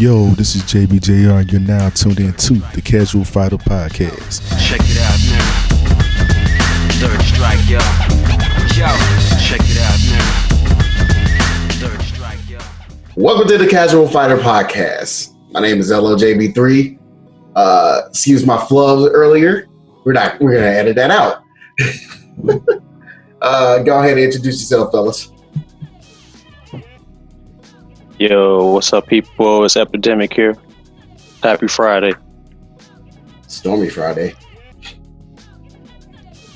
[0.00, 4.40] Yo, this is JBJR, and you're now tuned in to the Casual Fighter Podcast.
[4.58, 5.44] Check it out now.
[6.96, 7.76] Third strike, yo.
[8.80, 8.88] Yo,
[9.44, 10.24] check it out now.
[11.86, 12.58] Third strike, yo.
[13.14, 15.34] Welcome to the Casual Fighter Podcast.
[15.50, 16.98] My name is LOJB3.
[17.54, 19.66] Uh, excuse my flub earlier.
[20.06, 20.40] We're not.
[20.40, 21.42] We're gonna edit that out.
[23.42, 25.30] uh, go ahead and introduce yourself, fellas.
[28.20, 29.64] Yo, what's up, people?
[29.64, 30.54] It's Epidemic here.
[31.42, 32.12] Happy Friday.
[33.48, 34.34] Stormy Friday.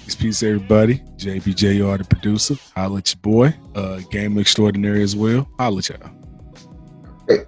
[0.05, 0.99] Peace, peace, everybody.
[1.17, 2.57] JBJR, the producer.
[2.77, 3.55] Holla at your boy.
[3.75, 5.49] Uh, Game Extraordinary as well.
[5.59, 7.47] Holla at y'all.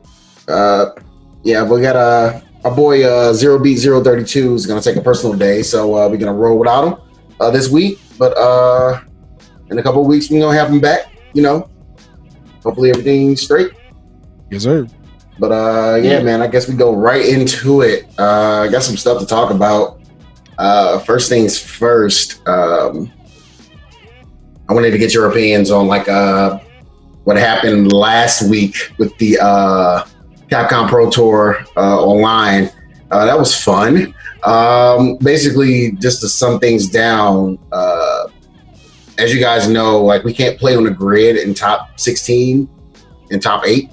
[0.49, 0.93] Uh,
[1.43, 4.97] yeah, we got uh, our boy uh, Zero Beat Zero Thirty Two is gonna take
[4.97, 6.95] a personal day, so uh, we're gonna roll without him
[7.39, 7.99] uh, this week.
[8.19, 8.99] But uh,
[9.71, 11.13] in a couple of weeks, we're gonna have him back.
[11.35, 11.69] You know,
[12.63, 13.73] hopefully everything's straight.
[14.51, 14.87] Yes, sir.
[15.39, 18.07] But uh, yeah, man, I guess we go right into it.
[18.19, 20.01] Uh, I got some stuff to talk about.
[20.59, 23.13] Uh, first things first, um,
[24.69, 26.59] I wanted to get your opinions on like uh,
[27.25, 30.05] what happened last week with the uh,
[30.49, 32.71] Capcom Pro Tour uh, online.
[33.11, 34.15] Uh, that was fun.
[34.45, 38.29] Um, basically, just to sum things down, uh,
[39.19, 42.69] as you guys know, like we can't play on the grid in top 16
[43.31, 43.91] and top eight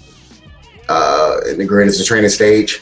[0.93, 2.81] uh, and the is the training stage.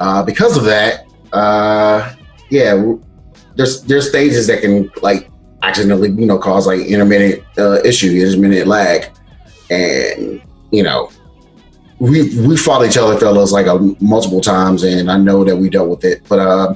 [0.00, 2.14] Uh, because of that, uh,
[2.50, 2.94] yeah,
[3.56, 5.30] there's there's stages that can like
[5.62, 9.10] accidentally you know cause like intermittent uh, issue, intermittent lag,
[9.70, 11.10] and you know
[11.98, 13.66] we we fought each other fellas like
[14.00, 16.22] multiple times, and I know that we dealt with it.
[16.28, 16.74] But uh,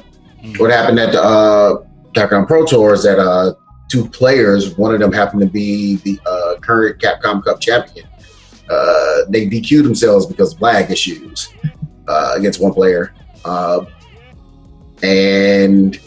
[0.58, 1.82] what happened at the uh,
[2.12, 3.54] Capcom Pro Tour is that uh,
[3.88, 8.06] two players, one of them happened to be the uh, current Capcom Cup champion
[8.70, 11.52] uh, they DQ'd themselves because of lag issues
[12.08, 13.14] uh, against one player,
[13.44, 13.84] uh,
[15.02, 16.00] and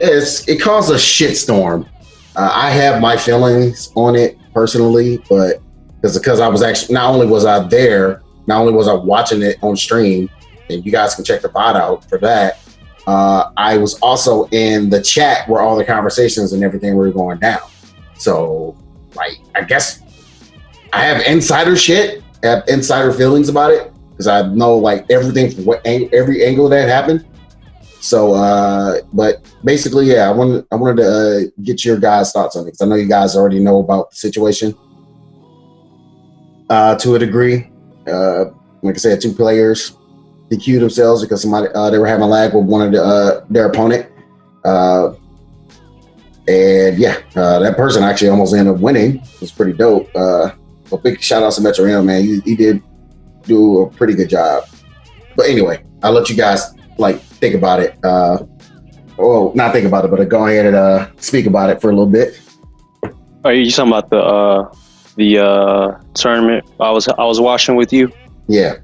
[0.00, 1.88] it's it caused a shitstorm.
[2.36, 5.60] Uh, I have my feelings on it personally, but
[5.96, 9.42] because because I was actually not only was I there, not only was I watching
[9.42, 10.30] it on stream,
[10.70, 12.60] and you guys can check the bot out for that.
[13.06, 17.38] Uh, I was also in the chat where all the conversations and everything were going
[17.38, 17.60] down.
[18.18, 18.76] So,
[19.14, 20.02] like, I guess
[20.96, 25.50] I have insider shit, I have insider feelings about it because I know like everything
[25.50, 27.26] from what every angle that happened.
[28.00, 32.56] So, uh, but basically, yeah, I wanted I wanted to uh, get your guys' thoughts
[32.56, 34.74] on it because I know you guys already know about the situation
[36.70, 37.70] uh, to a degree.
[38.06, 38.46] Uh,
[38.80, 39.98] like I said, two players
[40.50, 43.44] DQ'd themselves because somebody uh, they were having a lag with one of the, uh,
[43.50, 44.10] their opponent.
[44.64, 45.12] Uh,
[46.48, 49.16] and yeah, uh, that person actually almost ended up winning.
[49.16, 50.08] It was pretty dope.
[50.14, 50.52] Uh,
[50.90, 52.22] but big shout out to Metro M, man.
[52.22, 52.82] He, he did
[53.42, 54.64] do a pretty good job.
[55.36, 57.98] But anyway, I'll let you guys like think about it.
[58.04, 58.44] Uh,
[59.16, 61.92] well, not think about it, but go ahead and uh, speak about it for a
[61.92, 62.40] little bit.
[63.44, 64.74] Are you talking about the uh,
[65.16, 68.10] the uh, tournament I was I was watching with you?
[68.48, 68.76] Yeah.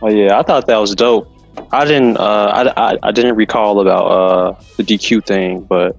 [0.00, 1.28] Oh yeah, I thought that was dope.
[1.72, 5.96] I didn't uh, I, I, I didn't recall about uh, the DQ thing, but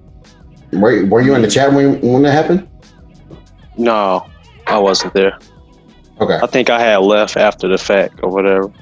[0.72, 2.68] Were, were you in the chat when, when that happened?
[3.76, 4.26] no,
[4.66, 5.38] I wasn't there.
[6.20, 6.38] Okay.
[6.42, 8.72] I think I had left after the fact or whatever.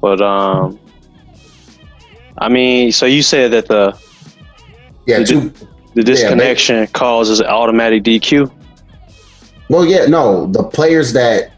[0.00, 0.78] But um,
[2.38, 3.98] I mean, so you said that the
[5.06, 5.18] Yeah.
[5.18, 5.52] Did Two,
[5.94, 8.50] the disconnection causes automatic DQ.
[9.70, 11.52] well, yeah, no, the players that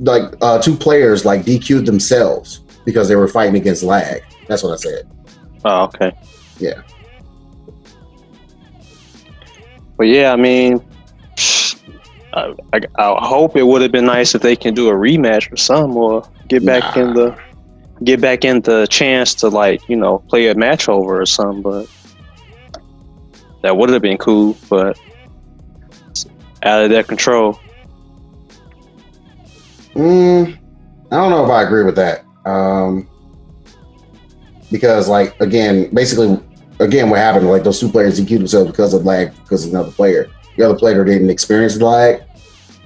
[0.00, 4.22] like uh, two players like DQ'd themselves because they were fighting against lag.
[4.46, 5.10] That's what I said.
[5.64, 6.12] Oh, okay.
[6.60, 6.82] Yeah.
[9.96, 10.80] But yeah, I mean,
[12.72, 15.50] I, I, I hope it would have been nice if they can do a rematch
[15.52, 17.02] or something, or get back Nah.
[17.02, 17.36] in the
[18.04, 21.62] get back in the chance to like you know play a match over or something.
[21.62, 21.86] But
[23.62, 24.98] that would have been cool, but
[26.62, 27.58] out of their control.
[29.94, 30.56] Mm,
[31.10, 32.24] I don't know if I agree with that.
[32.44, 33.08] Um,
[34.70, 36.38] because, like, again, basically,
[36.78, 37.48] again, what happened?
[37.48, 40.30] Like, those two players DQ'd themselves because of lag, because of another player.
[40.56, 42.22] The other player didn't experience lag,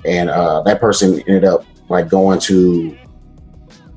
[0.04, 2.96] and uh, that person ended up like going to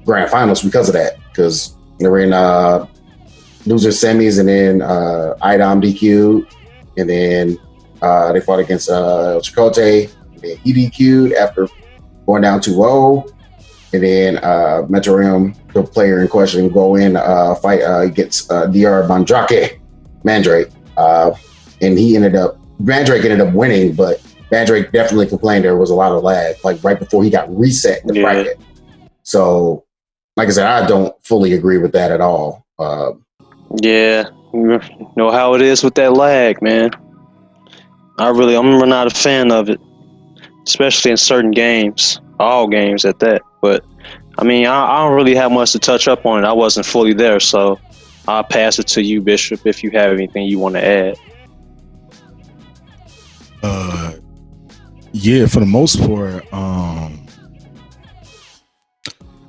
[0.05, 1.17] grand finals because of that.
[1.29, 2.85] Because they were in uh,
[3.65, 6.53] loser semis, and then uh, Idom DQ'd,
[6.97, 7.57] and then
[8.01, 10.13] uh, they fought against uh, Chicote.
[10.33, 11.67] And then he DQ'd after
[12.25, 13.31] going down 2-0.
[13.93, 19.07] And then uh, the player in question, go in uh, fight uh, against uh, Dr.
[19.07, 19.79] Mandrake,
[20.23, 21.31] Mandrake, uh,
[21.81, 25.95] and he ended up Mandrake ended up winning, but Mandrake definitely complained there was a
[25.95, 28.23] lot of lag, like right before he got reset in the Yeah.
[28.23, 28.59] bracket.
[29.23, 29.83] So,
[30.37, 32.65] like I said, I don't fully agree with that at all.
[32.77, 33.13] Uh,
[33.81, 34.79] Yeah, you
[35.17, 36.91] know how it is with that lag, man.
[38.19, 39.79] I really, I'm not a fan of it,
[40.67, 43.41] especially in certain games, all games at that.
[43.61, 43.83] But
[44.37, 46.47] I mean, I, I don't really have much to touch up on it.
[46.47, 47.79] I wasn't fully there, so
[48.27, 51.15] I'll pass it to you, Bishop, if you have anything you want to add.
[53.63, 54.13] Uh,
[55.15, 57.25] yeah, for the most part, um,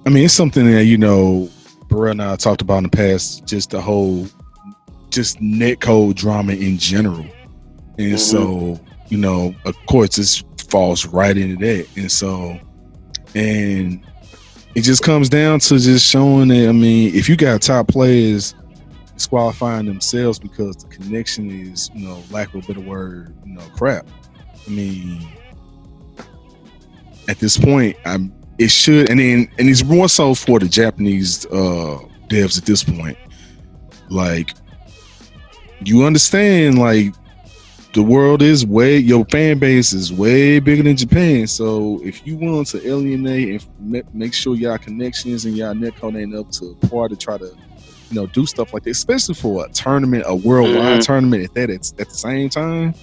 [0.07, 1.51] I mean, it's something that you know,
[1.89, 3.47] Burrell and I talked about in the past.
[3.47, 4.27] Just the whole,
[5.11, 7.27] just netcode drama in general,
[7.99, 8.19] and Mhm.
[8.19, 12.59] so you know, of course, this falls right into that, and so,
[13.35, 14.01] and
[14.77, 16.69] it just comes down to just showing that.
[16.69, 18.55] I mean, if you got top players
[19.15, 23.63] disqualifying themselves because the connection is, you know, lack of a better word, you know,
[23.75, 24.07] crap.
[24.67, 25.27] I mean,
[27.29, 28.33] at this point, I'm.
[28.59, 32.83] It should, and then, and it's more so for the Japanese uh devs at this
[32.83, 33.19] point.
[34.09, 34.53] Like,
[35.85, 37.13] you understand, like,
[37.93, 41.47] the world is way, your fan base is way bigger than Japan.
[41.47, 46.21] So if you want to alienate and ma- make sure y'all connections and y'all netcode
[46.21, 47.47] ain't up to par to try to
[48.11, 51.05] you know, do stuff like that, especially for a tournament, a worldwide Mhm.
[51.05, 52.95] tournament at that it's at the same time.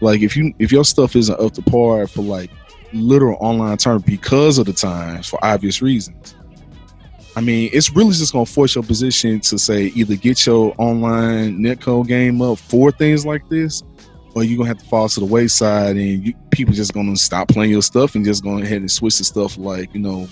[0.00, 2.50] Like if you if your stuff isn't up to par for like
[2.92, 6.34] literal online term because of the times for obvious reasons.
[7.36, 11.58] I mean, it's really just gonna force your position to say either get your online
[11.58, 13.82] netcode game up for things like this,
[14.34, 17.48] or you're gonna have to fall to the wayside and you, people just gonna stop
[17.48, 20.28] playing your stuff and just go ahead and switch to stuff like you know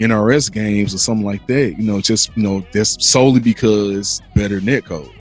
[0.00, 1.76] NRS games or something like that.
[1.78, 5.12] You know, just you know, that's solely because better netcode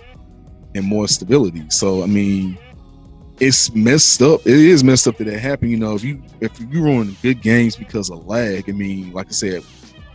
[0.73, 1.63] and more stability.
[1.69, 2.57] So I mean,
[3.39, 4.41] it's messed up.
[4.41, 5.71] It is messed up that it happened.
[5.71, 9.27] You know, if you if you ruin good games because of lag, I mean, like
[9.27, 9.63] I said,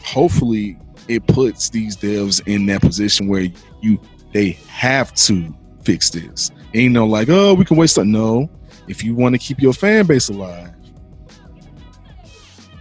[0.04, 0.78] hopefully
[1.08, 3.48] it puts these devs in that position where
[3.80, 4.00] you
[4.32, 6.50] they have to fix this.
[6.74, 8.10] Ain't no like, oh, we can waste time.
[8.10, 8.50] No,
[8.88, 10.72] if you want to keep your fan base alive,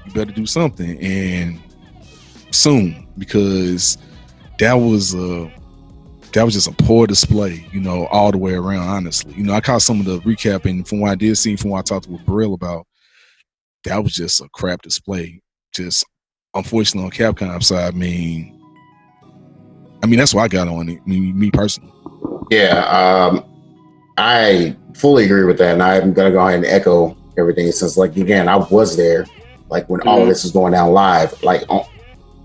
[0.05, 1.61] you better do something and
[2.51, 3.97] soon because
[4.59, 5.51] that was a
[6.33, 8.88] that was just a poor display, you know, all the way around.
[8.88, 11.56] Honestly, you know, I caught some of the recap and from what I did see,
[11.56, 12.85] from what I talked with Brill about,
[13.85, 15.41] that was just a crap display.
[15.74, 16.06] Just
[16.53, 18.59] unfortunately on Capcom side, I mean,
[20.01, 21.00] I mean that's what I got on it.
[21.06, 21.91] I mean, me personally.
[22.51, 23.45] Yeah, um,
[24.18, 28.15] I fully agree with that, and I'm gonna go ahead and echo everything since, like,
[28.15, 29.25] again, I was there,
[29.69, 30.29] like when all of Mhm.
[30.29, 31.41] this was going down live.
[31.41, 31.83] Like, on,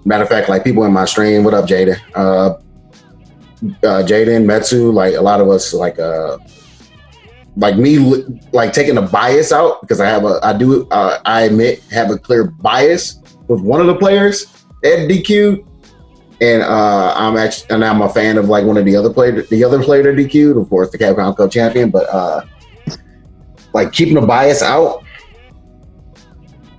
[0.04, 1.96] matter of fact, like people in my stream, what up, Jada?
[2.14, 2.54] Uh,
[3.82, 6.38] uh, Jaden, Metsu, like a lot of us, like, uh,
[7.56, 7.98] like me,
[8.52, 12.10] like taking the bias out because I have a, I do, uh, I admit, have
[12.10, 14.46] a clear bias with one of the players,
[14.84, 15.66] Ed DQ,
[16.40, 19.42] and uh, I'm actually and I'm a fan of like one of the other player
[19.42, 21.90] the other player that DQ'd, of course, the Capcom Cup champion.
[21.90, 22.42] But uh,
[23.74, 25.02] like keeping the bias out,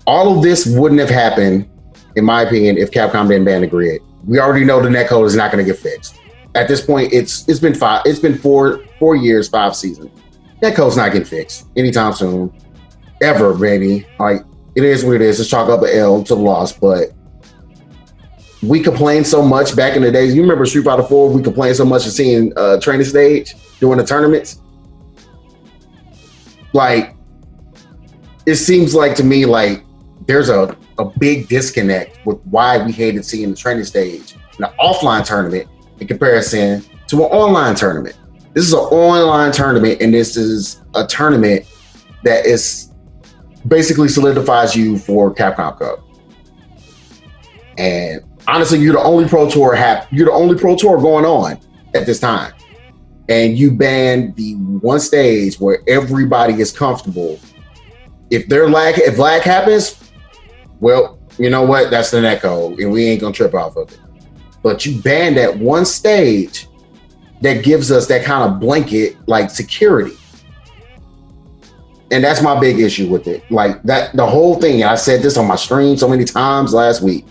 [0.08, 1.70] all of this wouldn't have happened,
[2.16, 4.02] in my opinion, if Capcom didn't ban the grid.
[4.26, 6.19] We already know the netcode is not going to get fixed.
[6.56, 10.10] At this point, it's it's been five, it's been four four years, five seasons.
[10.62, 12.52] That code's not getting fixed anytime soon,
[13.22, 14.06] ever, baby.
[14.20, 14.42] Like
[14.76, 15.40] it is what it is.
[15.40, 17.12] Let's chalk up an L to the loss, but
[18.62, 20.36] we complained so much back in the days.
[20.36, 21.30] You remember Street Fighter 4?
[21.32, 24.62] We complained so much of seeing uh training stage during the tournaments.
[26.74, 27.16] Like,
[28.46, 29.84] it seems like to me like
[30.28, 34.72] there's a, a big disconnect with why we hated seeing the training stage in an
[34.80, 35.68] offline tournament
[36.00, 38.18] in comparison to an online tournament.
[38.54, 41.66] This is an online tournament, and this is a tournament
[42.24, 42.92] that is
[43.68, 46.06] basically solidifies you for Capcom Cup.
[47.78, 51.60] And honestly, you're the only pro tour hap- you're the only pro tour going on
[51.94, 52.54] at this time.
[53.30, 57.40] And you ban the one stage where everybody is comfortable.
[58.32, 60.12] If their lag if lag happens,
[60.80, 61.92] well, you know what?
[61.92, 64.00] That's the netcode, and we ain't gonna trip off of it.
[64.62, 66.68] But you ban that one stage
[67.42, 70.16] that gives us that kind of blanket like security.
[72.12, 73.50] And that's my big issue with it.
[73.52, 77.02] Like that the whole thing, I said this on my stream so many times last
[77.02, 77.26] week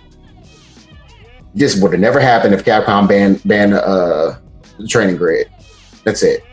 [1.58, 4.36] this would have never happened if Capcom banned banned uh,
[4.78, 5.50] the training grid.
[6.04, 6.44] That's it.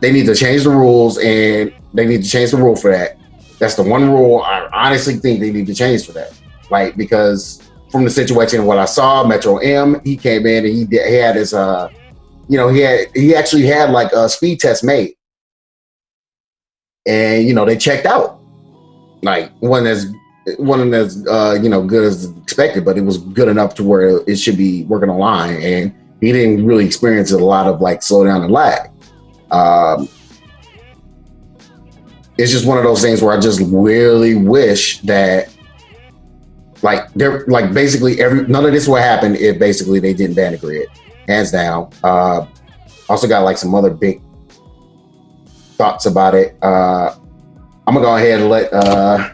[0.00, 3.18] They need to change the rules, and they need to change the rule for that.
[3.58, 6.32] That's the one rule I honestly think they need to change for that.
[6.70, 10.84] Like because from the situation what I saw, Metro M, he came in and he
[10.86, 11.88] did, he had his uh,
[12.48, 15.14] you know, he had he actually had like a speed test made,
[17.06, 18.40] and you know they checked out.
[19.22, 20.12] like one as
[20.58, 24.20] one that's uh, you know good as expected, but it was good enough to where
[24.28, 28.42] it should be working online, and he didn't really experience a lot of like slowdown
[28.42, 28.90] and lag.
[29.50, 30.08] Um,
[32.38, 35.48] it's just one of those things where I just really wish that
[36.82, 40.52] like they're like basically every none of this would happen if basically they didn't ban
[40.52, 40.88] the grid
[41.28, 42.46] hands down uh
[43.08, 44.20] also got like some other big
[45.76, 47.14] thoughts about it uh
[47.86, 49.30] i'm gonna go ahead and let uh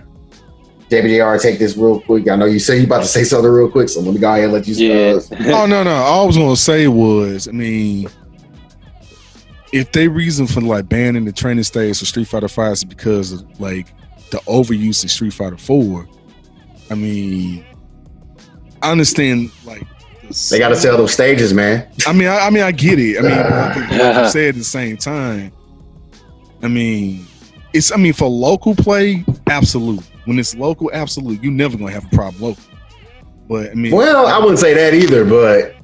[0.91, 2.29] WJR take this real quick.
[2.29, 4.31] I know you said you about to say something real quick, so let me go
[4.31, 4.75] ahead and let you.
[4.75, 5.21] Yeah.
[5.55, 5.95] oh no, no.
[5.95, 8.09] All I was gonna say was, I mean,
[9.73, 13.33] if they reason for like banning the training stage for Street Fighter Five is because
[13.33, 13.89] of like
[14.31, 16.09] the overuse of Street Fighter Four,
[16.91, 17.65] I mean,
[18.83, 19.83] I understand like
[20.29, 21.89] the They got to sell those stages, man.
[22.07, 23.19] I mean, I, I mean, I get it.
[23.19, 25.53] I mean, like, like you said at the same time.
[26.63, 27.27] I mean,
[27.73, 27.93] it's.
[27.93, 30.03] I mean, for local play, absolute.
[30.25, 31.43] When it's local, absolute.
[31.43, 32.65] You never gonna have a problem local.
[33.49, 35.75] But I mean, Well, I wouldn't say that either, but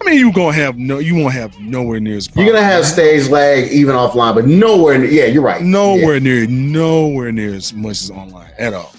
[0.00, 0.98] I mean, you gonna have no.
[0.98, 2.28] You won't have nowhere near as.
[2.36, 4.98] you're gonna have stage lag even offline, but nowhere.
[4.98, 5.62] near- Yeah, you're right.
[5.62, 8.92] nowhere near, nowhere near as much as online at all.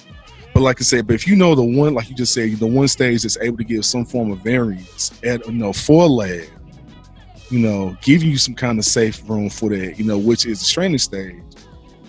[0.55, 2.65] But like I said, but if you know the one, like you just said, the
[2.65, 6.49] one stage that's able to give some form of variance at you know for lag,
[7.49, 10.61] you know, give you some kind of safe room for that, you know, which is
[10.61, 11.43] the training stage,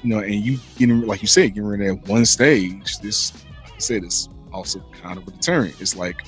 [0.05, 3.01] you know, and you getting like you said, getting rid of that one stage.
[3.01, 3.33] This,
[3.65, 5.81] like I said, is also kind of a deterrent.
[5.81, 6.23] It's like,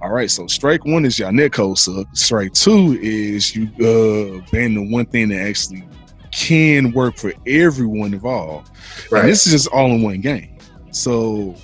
[0.00, 2.06] all right, so strike one is your netcode suck.
[2.16, 5.84] Strike two is you uh ban the one thing that actually
[6.30, 8.70] can work for everyone involved.
[9.10, 9.20] Right.
[9.20, 10.51] And this is just all in one game.
[10.92, 11.54] So,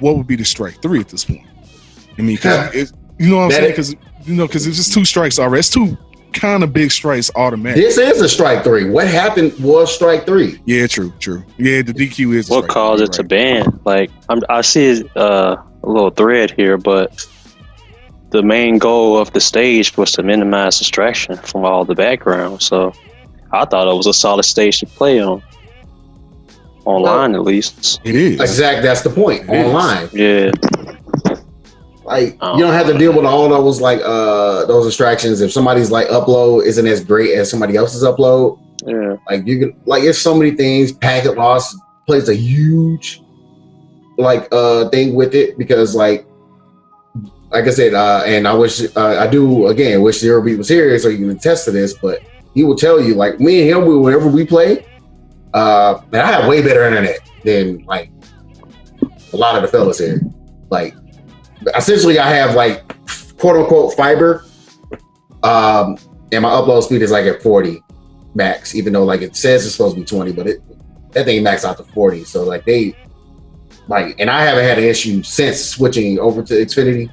[0.00, 1.46] what would be the strike three at this point?
[2.18, 3.70] I mean, 'cause it, you know what I'm That saying?
[3.70, 3.96] Because
[4.26, 5.60] you know, because it's just two strikes already.
[5.60, 5.96] It's two
[6.32, 7.82] kind of big strikes automatic.
[7.82, 8.88] This is a strike three.
[8.88, 10.60] What happened was strike three.
[10.64, 11.44] Yeah, true, true.
[11.58, 12.48] Yeah, the DQ is.
[12.50, 13.80] what caused three, it to ban?
[13.84, 17.26] Like I'm, I see uh, a little thread here, but
[18.30, 22.62] the main goal of the stage was to minimize distraction from all the background.
[22.62, 22.92] So
[23.52, 25.42] I thought it was a solid stage to play on,
[26.84, 28.00] online at least.
[28.04, 28.40] It is.
[28.40, 28.82] Exact.
[28.82, 29.48] That's the point.
[29.48, 29.66] It is.
[29.66, 30.50] Online, Yeah,
[32.04, 32.56] like Oh.
[32.56, 35.40] you don't have to deal with all those like uh those distractions.
[35.40, 39.80] If somebody's like upload isn't as great as somebody else's upload, yeah, like you can
[39.86, 40.92] like it's so many things.
[40.92, 43.22] Packet loss plays a huge
[44.18, 46.26] like uh thing with it because like
[47.50, 50.68] like I said, uh, and I wish uh, I do again wish Zero Beat was
[50.70, 52.20] here so you can attest to this, but
[52.54, 54.86] he will tell you like me and him we- whenever we play,
[55.54, 58.10] uh, man, I have way better internet than like
[59.32, 60.20] a lot of the fellas here.
[60.70, 60.94] Like
[61.76, 62.88] essentially, I have like
[63.38, 64.44] quote unquote fiber,
[65.42, 65.98] um,
[66.32, 67.82] and my upload speed is like at forty
[68.34, 70.62] max, even though like it says it's supposed to be twenty, but it
[71.12, 72.24] that thing maxed out to forty.
[72.24, 72.96] So like they
[73.88, 77.12] like, and I haven't had an issue since switching over to Xfinity.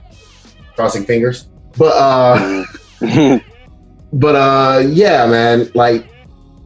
[0.76, 2.64] Crossing fingers, but uh,
[4.14, 6.10] but uh, yeah, man, like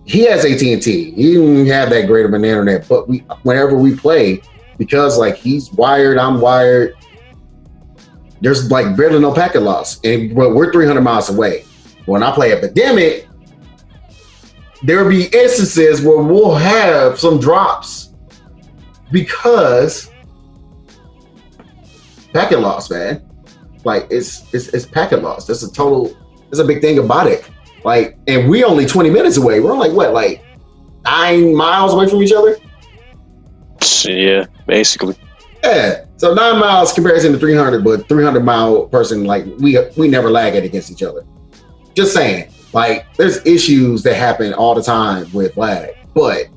[0.05, 1.11] he has AT and T.
[1.11, 4.41] He didn't have that great of an internet, but we whenever we play,
[4.77, 6.95] because like he's wired, I'm wired.
[8.41, 11.65] There's like barely no packet loss, and but we're 300 miles away.
[12.05, 13.29] When I play Epidemic,
[14.83, 18.13] there'll be instances where we'll have some drops
[19.11, 20.11] because
[22.33, 23.25] packet loss, man.
[23.85, 25.47] Like it's it's, it's packet loss.
[25.47, 26.17] That's a total.
[26.49, 27.49] That's a big thing about it.
[27.83, 29.59] Like, and we only 20 minutes away.
[29.59, 30.43] We're like what, like
[31.05, 32.57] nine miles away from each other?
[34.05, 35.15] yeah, basically.
[35.63, 36.05] Yeah.
[36.17, 40.55] So nine miles comparison to 300, but 300 mile person, like we we never lag
[40.55, 41.25] it against each other.
[41.95, 46.47] Just saying, like there's issues that happen all the time with lag, but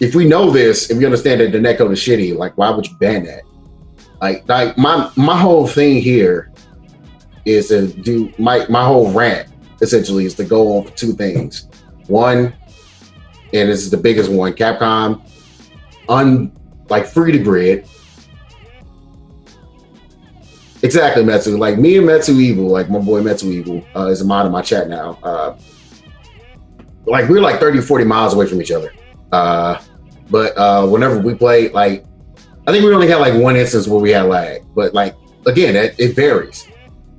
[0.00, 2.86] if we know this, if we understand that the netcode is shitty, like why would
[2.86, 3.42] you ban that?
[4.20, 6.52] Like, like my my whole thing here
[7.44, 9.48] is to do my my whole rant
[9.80, 11.68] essentially is the goal for two things.
[12.06, 12.54] One,
[13.52, 15.22] and this is the biggest one, Capcom
[16.08, 16.52] un
[16.88, 17.86] like free to grid.
[20.82, 21.58] Exactly, Metsu.
[21.58, 24.52] Like me and Metsu Evil, like my boy Metsu Evil, uh, is a mod in
[24.52, 25.18] my chat now.
[25.22, 25.58] Uh,
[27.06, 28.92] like we're like 30, or 40 miles away from each other.
[29.32, 29.80] Uh,
[30.30, 32.04] but uh, whenever we play, like
[32.66, 34.62] I think we only had like one instance where we had lag.
[34.74, 35.16] But like
[35.46, 36.68] again, it, it varies.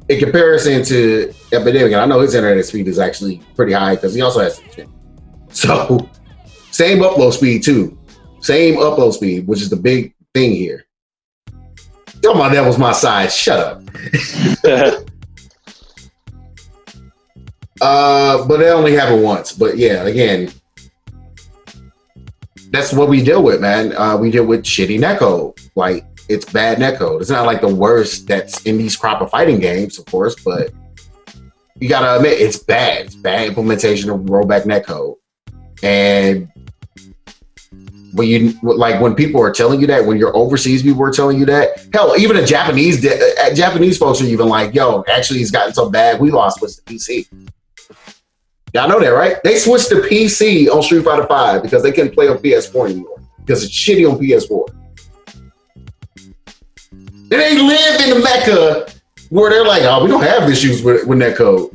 [0.09, 4.13] In comparison to Epidemic, and I know his internet speed is actually pretty high because
[4.13, 4.61] he also has
[5.49, 6.09] so
[6.71, 7.97] same upload speed too.
[8.39, 10.85] Same upload speed, which is the big thing here.
[12.21, 13.31] Tell my that was my side.
[13.31, 15.03] Shut up.
[17.81, 19.51] Uh, but it only happened once.
[19.51, 20.51] But yeah, again,
[22.71, 23.95] that's what we deal with, man.
[23.95, 25.55] Uh, we deal with shitty netcode.
[25.75, 27.21] Like it's bad netcode.
[27.21, 30.71] It's not like the worst that's in these crop of fighting games, of course, but
[31.79, 33.05] you gotta admit it's bad.
[33.05, 35.15] It's bad implementation of rollback netcode.
[35.83, 36.49] And
[38.13, 41.39] when you like when people are telling you that, when your overseas people are telling
[41.39, 45.51] you that, hell, even the Japanese uh, Japanese folks are even like, "Yo, actually, it's
[45.51, 47.27] gotten so bad we lost with the PC."
[48.73, 49.41] Y'all know that, right?
[49.43, 53.17] They switched to PC on Street Fighter Five because they couldn't play on PS4 anymore
[53.39, 54.67] because it's shitty on PS4.
[57.29, 58.91] They ain't live in the Mecca
[59.29, 61.71] where they're like, "Oh, we don't have issues with with that code."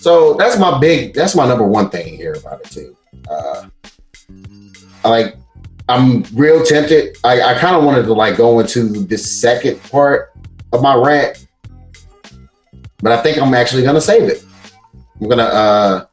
[0.00, 2.96] So that's my big, that's my number one thing here about it too.
[3.28, 3.66] Uh,
[5.04, 5.36] I like
[5.88, 7.16] I'm real tempted.
[7.24, 10.32] I, I kind of wanted to like go into the second part
[10.72, 11.46] of my rant,
[12.98, 14.44] but I think I'm actually gonna save it.
[15.20, 16.06] I'm gonna uh,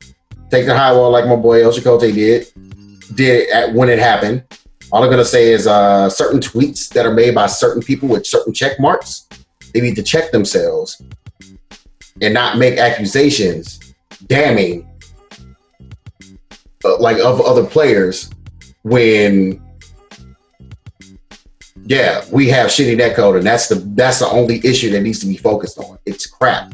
[0.50, 2.48] take the high wall like my boy El Chicote did
[3.16, 4.44] did at, when it happened.
[4.92, 8.26] All I'm gonna say is uh, certain tweets that are made by certain people with
[8.26, 9.28] certain check marks,
[9.74, 11.02] they need to check themselves
[12.22, 13.80] and not make accusations
[14.28, 14.88] damning
[16.84, 18.30] uh, like of other players
[18.84, 19.62] when
[21.86, 25.20] yeah we have shitty net code and that's the that's the only issue that needs
[25.20, 25.98] to be focused on.
[26.06, 26.74] It's crap.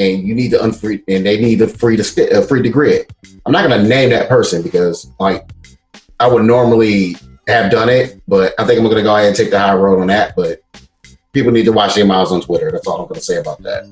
[0.00, 3.06] And you need to unfree and they need to free the uh, free the grid.
[3.46, 5.48] I'm not going to name that person because like
[6.20, 9.36] i would normally have done it but i think i'm going to go ahead and
[9.36, 10.60] take the high road on that but
[11.32, 13.60] people need to watch their mouths on twitter that's all i'm going to say about
[13.62, 13.84] that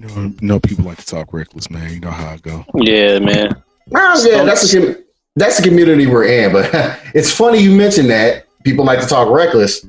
[0.00, 1.92] You know, you know, people like to talk reckless, man.
[1.92, 2.64] You know how I go.
[2.74, 3.60] Yeah, man.
[3.88, 5.04] Well, yeah, that's the,
[5.34, 6.52] that's the community we're in.
[6.52, 6.70] But
[7.14, 8.46] it's funny you mentioned that.
[8.64, 9.84] People like to talk reckless.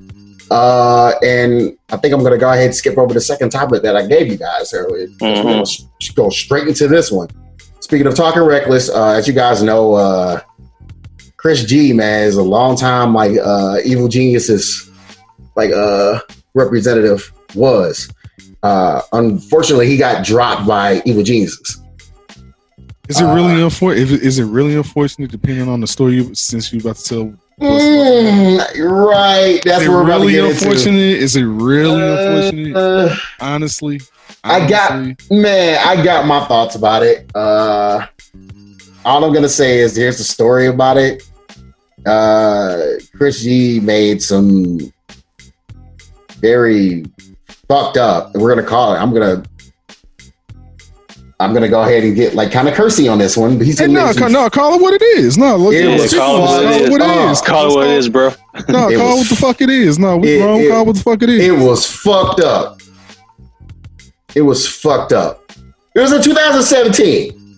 [0.50, 3.84] Uh, and I think I'm going to go ahead and skip over the second topic
[3.84, 5.06] that I gave you guys earlier.
[5.08, 5.22] Mhm.
[5.22, 7.28] We're gonna sh- go straight into this one.
[7.80, 10.42] Speaking of talking reckless, uh, as you guys know, uh,
[11.38, 14.90] Chris G, man, is a long time like uh, Evil Geniuses
[15.56, 16.20] like uh,
[16.54, 18.12] representative was.
[18.62, 21.82] Uh, unfortunately, he got dropped by Evil Geniuses.
[23.08, 24.22] Is it Uh, really unfortunate?
[24.22, 27.34] Is it really unfortunate, depending on the story you since you're about to tell?
[27.60, 28.60] Mm,
[29.10, 30.66] right, that's is what we're about to really get into.
[30.66, 31.00] unfortunate?
[31.00, 32.76] Is it really unfortunate?
[32.76, 33.16] Uh,
[34.44, 37.30] Honestly, I got- man, I got my thoughts about it.
[37.36, 38.06] Uh,
[39.06, 41.24] all I'm gonna say is here's the story about it.
[42.06, 42.78] Uh,
[43.18, 44.80] Chris G made some
[46.40, 47.04] very
[47.68, 48.34] fucked up.
[48.36, 48.98] We're gonna call it.
[48.98, 49.44] I'm gonna.
[51.42, 53.58] I'm gonna go ahead and get like kind of cursy on this one.
[53.58, 55.38] But he's Hey, no, ca- no, call it what it is.
[55.38, 56.90] No, look, It let's was speak call it what it is.
[56.90, 57.46] What it.
[57.46, 58.32] Call it what it is, bro.
[58.68, 59.98] No, It call was- what the fuck it is.
[60.00, 60.60] No, we It- wrong.
[60.60, 61.42] it- call what the fuck it is.
[61.42, 62.82] It was fucked up.
[64.36, 65.52] It was fucked up.
[65.96, 67.58] It was in 2017,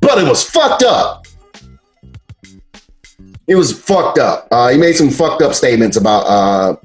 [0.00, 1.26] but it was fucked up.
[3.46, 4.48] It was fucked up.
[4.50, 6.76] Uh, he made some fucked up statements about uh,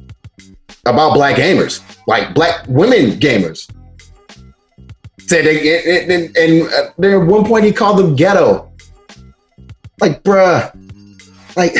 [0.85, 3.69] about black gamers, like black women gamers.
[5.21, 8.71] Said they, and, and, and uh, there at one point he called them ghetto.
[10.01, 10.71] Like, bruh,
[11.55, 11.75] like,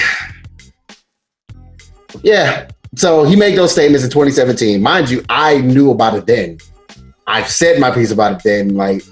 [2.22, 4.82] yeah, so he made those statements in 2017.
[4.82, 6.58] Mind you, I knew about it then.
[7.30, 9.04] I said my piece about it then, like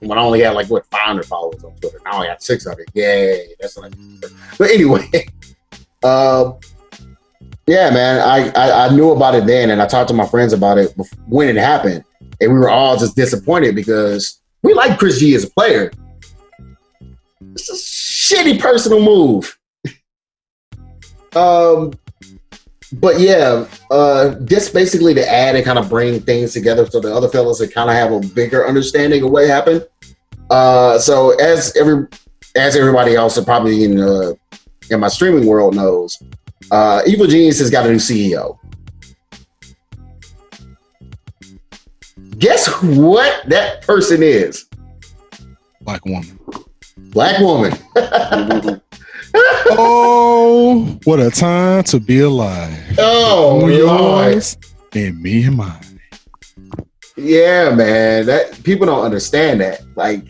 [0.00, 1.98] when I only had like what 500 followers on Twitter.
[2.04, 2.86] Now I got 600.
[2.92, 3.94] Yay, that's like.
[4.58, 5.08] But anyway,
[6.04, 6.58] um,
[7.66, 10.52] yeah, man, I, I I knew about it then, and I talked to my friends
[10.52, 10.94] about it
[11.26, 12.04] when it happened,
[12.42, 15.92] and we were all just disappointed because we like Chris G as a player.
[17.54, 19.58] It's a shitty personal move.
[21.36, 21.92] um,
[22.94, 27.14] but yeah, uh, just basically to add and kind of bring things together so the
[27.14, 29.86] other fellas can kind of have a bigger understanding of what happened.
[30.50, 32.06] Uh, so as every
[32.54, 34.32] as everybody else probably in uh,
[34.90, 36.22] in my streaming world knows,
[36.70, 38.58] uh, Evil Genius has got a new CEO.
[42.38, 44.66] Guess what that person is?
[45.80, 46.38] Black woman.
[46.96, 47.72] Black woman.
[49.74, 52.76] Oh, what a time to be alive.
[52.98, 53.72] Oh, On Lord.
[54.34, 54.56] yours
[54.94, 56.00] and me and mine.
[57.16, 58.26] Yeah, man.
[58.26, 59.80] That people don't understand that.
[59.96, 60.24] Like,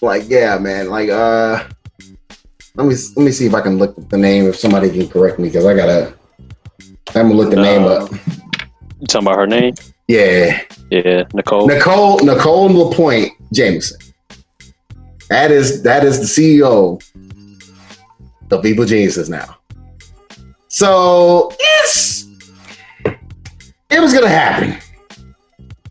[0.00, 0.88] like, yeah, man.
[0.90, 1.64] Like, uh,
[2.76, 5.08] let me let me see if I can look up the name if somebody can
[5.08, 6.14] correct me because I gotta.
[7.14, 8.12] I'm gonna look the name Uh, up.
[9.00, 9.74] You talking about her name?
[10.06, 11.66] Yeah, Yeah, Nicole.
[11.66, 13.98] Nicole Nicole Lapointe Jameson.
[15.30, 17.00] That is that is the CEO
[18.50, 19.58] of Evil Geniuses now.
[20.66, 22.26] So yes,
[23.04, 24.76] it was gonna happen.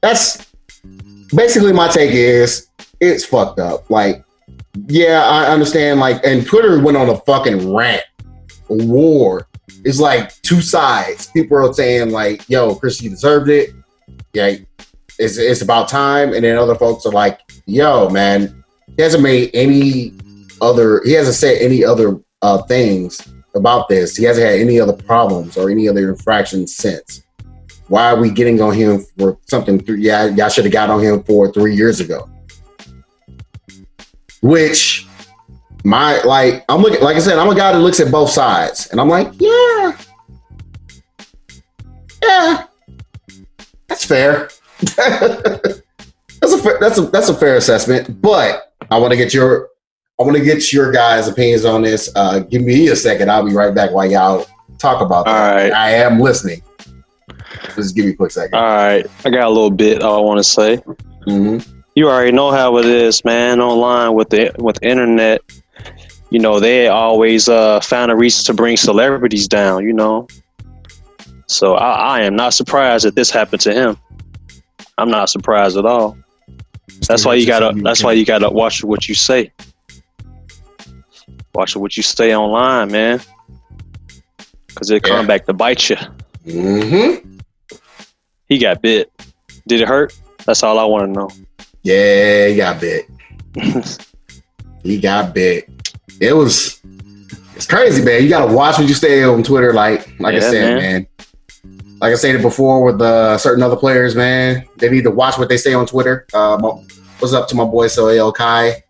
[0.02, 0.46] That's
[1.34, 2.68] basically my take is
[3.00, 3.90] it's fucked up.
[3.90, 4.26] Like,
[4.88, 6.02] yeah, I understand.
[6.02, 8.04] Like, and Twitter went on a fucking rant,
[8.70, 9.48] a war.
[9.86, 11.28] It's like two sides.
[11.28, 13.70] People are saying like, "Yo, Chris, you deserved it."
[14.34, 14.56] Yeah,
[15.18, 16.34] it's it's about time.
[16.34, 18.59] And then other folks are like, "Yo, man,
[19.00, 20.12] he hasn't made any
[20.60, 21.02] other.
[21.06, 24.18] He hasn't said any other uh, things about this.
[24.18, 27.24] He hasn't had any other problems or any other infractions since."
[27.88, 29.80] Why are we getting on him for something?
[29.80, 32.30] Th- yeah, y'all should have got on him for three years ago.
[34.42, 35.08] Which
[35.86, 37.00] my like, I'm looking.
[37.00, 39.98] Like I said, I'm a guy that looks at both sides, and I'm like, yeah,
[42.22, 42.66] yeah,
[43.88, 44.50] that's fair.
[44.82, 48.22] that's a that's a that's a fair assessment.
[48.22, 49.70] But I want to get your
[50.20, 52.12] I want to get your guys' opinions on this.
[52.16, 53.32] Uh, give me a second.
[53.32, 54.46] I'll be right back while y'all
[54.78, 55.32] talk about that.
[55.32, 55.72] All right.
[55.72, 56.62] I am listening.
[57.76, 58.56] Just give me a quick second.
[58.56, 60.78] All right, I got a little bit I want to say.
[61.28, 61.66] Mhm.
[61.96, 63.60] You already know how it is, man.
[63.60, 65.42] Online with the with the internet,
[66.30, 69.84] you know they always uh, found a reason to bring celebrities down.
[69.86, 70.28] You know,
[71.48, 73.98] so I, I am not surprised that this happened to him.
[74.98, 76.18] I'm not surprised at all.
[77.10, 77.74] That's why you gotta.
[77.82, 79.52] That's why you gotta watch what you say.
[81.56, 83.20] Watch what you say online, man,
[84.68, 85.28] because it come Yeah.
[85.28, 85.98] back to bite you.
[86.48, 87.42] Mhm.
[88.48, 89.12] He got bit.
[89.68, 90.14] Did it hurt?
[90.46, 91.30] That's all I want to know.
[91.84, 93.06] Yeah, he got bit.
[94.82, 95.68] He got bit.
[96.22, 96.80] It was.
[97.56, 98.24] It's crazy, man.
[98.24, 99.74] You gotta watch what you say on Twitter.
[99.74, 100.78] Like, like I said, man.
[100.78, 101.08] man.
[102.00, 104.66] Like I said it before with uh, certain other players, man.
[104.78, 106.26] They need to watch what they say on Twitter.
[106.34, 106.82] Uh, my-
[107.20, 108.84] what's up to my boy Sohail Kai?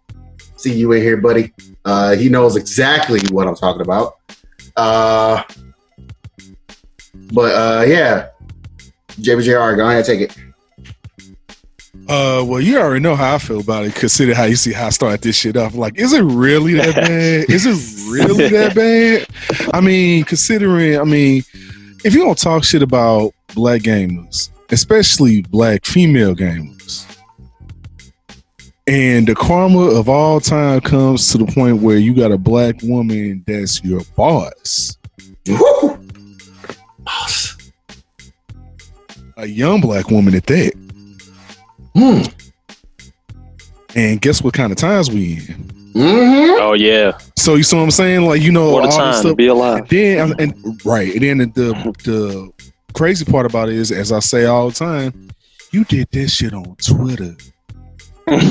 [0.55, 1.53] See you in here, buddy.
[1.85, 4.17] Uh, he knows exactly what I'm talking about.
[4.75, 5.43] Uh,
[7.33, 8.29] but uh, yeah,
[9.19, 10.37] JBJR, go ahead, take it.
[12.07, 13.93] Uh, well, you already know how I feel about it.
[13.93, 15.75] Consider how you see how I start this shit off.
[15.75, 17.49] Like, is it really that bad?
[17.49, 19.27] is it really that bad?
[19.73, 21.43] I mean, considering, I mean,
[22.03, 26.78] if you don't talk shit about black gamers, especially black female gamers,
[28.89, 32.75] and the karma of all time comes to the point where you got a black
[32.83, 34.97] woman that's your boss,
[35.47, 35.97] Woo!
[36.99, 37.55] Boss.
[39.37, 40.73] a young black woman at that.
[41.95, 42.21] Hmm.
[43.95, 45.39] And guess what kind of times we in?
[45.93, 46.61] Mm-hmm.
[46.61, 48.21] Oh yeah, So you see what I'm saying?
[48.21, 49.37] Like you know what a all this time to stuff.
[49.37, 49.79] be alive.
[49.79, 51.73] And then and right, and then the
[52.03, 52.51] the
[52.93, 55.29] crazy part about it is, as I say all the time,
[55.71, 57.35] you did this shit on Twitter,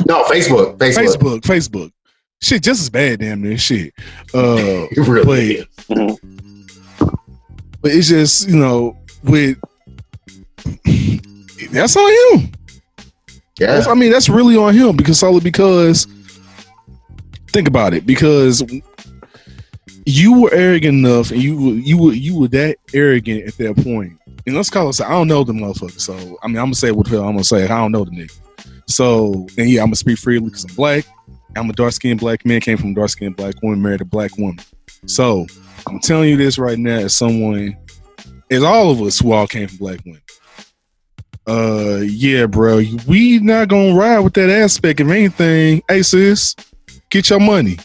[0.06, 0.76] No, Facebook.
[0.78, 1.16] Facebook.
[1.16, 1.92] Facebook, Facebook.
[2.40, 3.92] Shit, just as bad, damn near shit.
[4.34, 6.18] Uh, It really but is.
[7.82, 9.58] but it's just you know with
[11.72, 12.10] that's on
[12.40, 12.52] him.
[13.58, 13.66] Yeah.
[13.68, 16.06] That's- I mean, that's really on him because solely because
[17.48, 18.62] think about it because
[20.06, 23.76] you were arrogant enough and you were you were you were that arrogant at that
[23.82, 24.12] point.
[24.46, 26.00] And let's call it I don't know the motherfucker.
[26.00, 27.64] So I mean I'm gonna say what the hell I'm gonna say.
[27.64, 28.38] I don't know the nigga.
[28.88, 31.04] So and yeah, I'm gonna speak freely because I'm black.
[31.56, 34.36] I'm a dark skinned black man, came from dark skinned black woman, married a black
[34.38, 34.58] woman.
[35.06, 35.46] So
[35.86, 37.76] I'm telling you this right now as someone
[38.50, 40.22] as all of us who all came from black women.
[41.46, 42.82] Uh, yeah, bro.
[43.06, 45.00] We not gonna ride with that aspect.
[45.00, 46.54] If anything, hey sis,
[47.10, 47.78] get your money.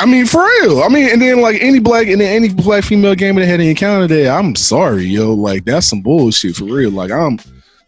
[0.00, 0.82] I mean, for real.
[0.82, 3.60] I mean, and then like any black and then any black female gamer that had
[3.60, 5.32] an encounter there, I'm sorry, yo.
[5.32, 6.90] Like that's some bullshit for real.
[6.90, 7.38] Like I'm,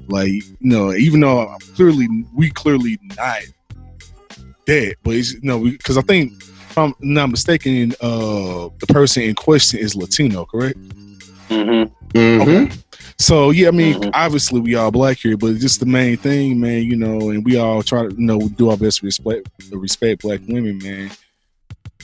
[0.09, 3.41] like you know, even though I'm clearly we clearly not
[4.67, 6.33] that, but it's you know because I think
[6.71, 10.79] if I'm not mistaken, uh, the person in question is Latino, correct?
[11.49, 11.85] hmm
[12.15, 12.75] Mm-hmm.
[13.21, 14.11] So yeah, I mean, Mhm.
[14.15, 17.57] obviously we all black here, but just the main thing, man, you know, and we
[17.57, 21.11] all try to, you know, do our best to respect respect black women, man,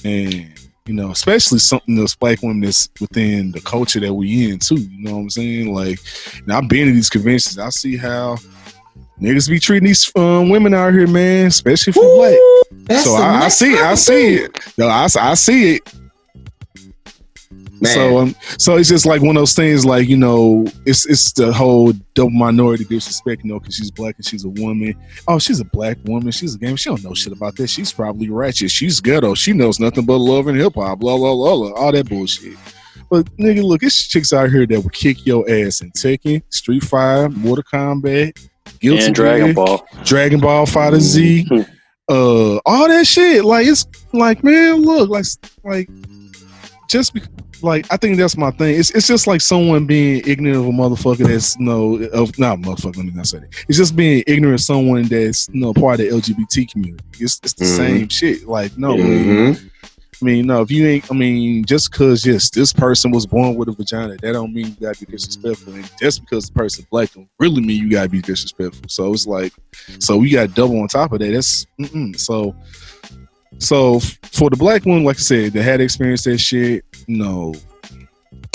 [0.04, 0.52] and
[0.87, 4.77] you know, especially something that's black women that's within the culture that we in too.
[4.77, 5.75] You know what I'm saying?
[5.75, 5.99] Like,
[6.46, 8.37] now I've been to these conventions, I see how
[9.20, 13.01] niggas be treating these um, women out here, man, especially for black.
[13.01, 14.59] so I, I see, it, I see it.
[14.79, 15.94] No, I, I see it.
[17.80, 17.92] Man.
[17.92, 21.32] So um, so it's just like one of those things, like you know, it's it's
[21.32, 24.94] the whole double minority disrespect, you know, because she's black and she's a woman.
[25.28, 26.30] Oh, she's a black woman.
[26.32, 26.76] She's a gamer.
[26.76, 27.70] She don't know shit about this.
[27.70, 28.70] She's probably ratchet.
[28.70, 29.34] She's ghetto.
[29.34, 31.00] She knows nothing but love and hip hop.
[31.00, 31.72] Blah blah blah blah.
[31.72, 32.56] All that bullshit.
[33.10, 36.82] But nigga, look, it's chicks out here that will kick your ass in Tekken, Street
[36.82, 38.32] Fighter, Mortal Kombat,
[38.80, 39.86] Guilty and Dragon Ball.
[40.04, 41.68] Dragon Ball Fighter Z Mhm.
[42.08, 45.24] uh all that shit like it's like man look like
[45.64, 45.88] like
[46.88, 47.20] just be,
[47.62, 48.78] like I think that's my thing.
[48.78, 52.96] It's it's just like someone being ignorant of a motherfucker that's know of not motherfucker.
[52.96, 53.64] Let me not say that.
[53.68, 57.04] It's just being ignorant of someone that's you know part of the LGBT community.
[57.20, 57.76] It's it's the Mhm.
[57.76, 58.46] same shit.
[58.48, 59.54] Like no, man.
[59.54, 59.70] Mhm.
[60.20, 60.62] I mean no.
[60.62, 64.16] If you ain't, I mean, just because yes, this person was born with a vagina,
[64.22, 65.74] that don't mean you gotta be disrespectful.
[65.74, 68.88] And just because the person black, don't really mean you gotta be disrespectful.
[68.88, 69.52] So it's like,
[69.98, 71.32] so we got double on top of that.
[71.32, 72.18] That's mm-mm.
[72.18, 72.54] so.
[73.58, 77.54] So for the black one, like I said, that had experienced that shit, no.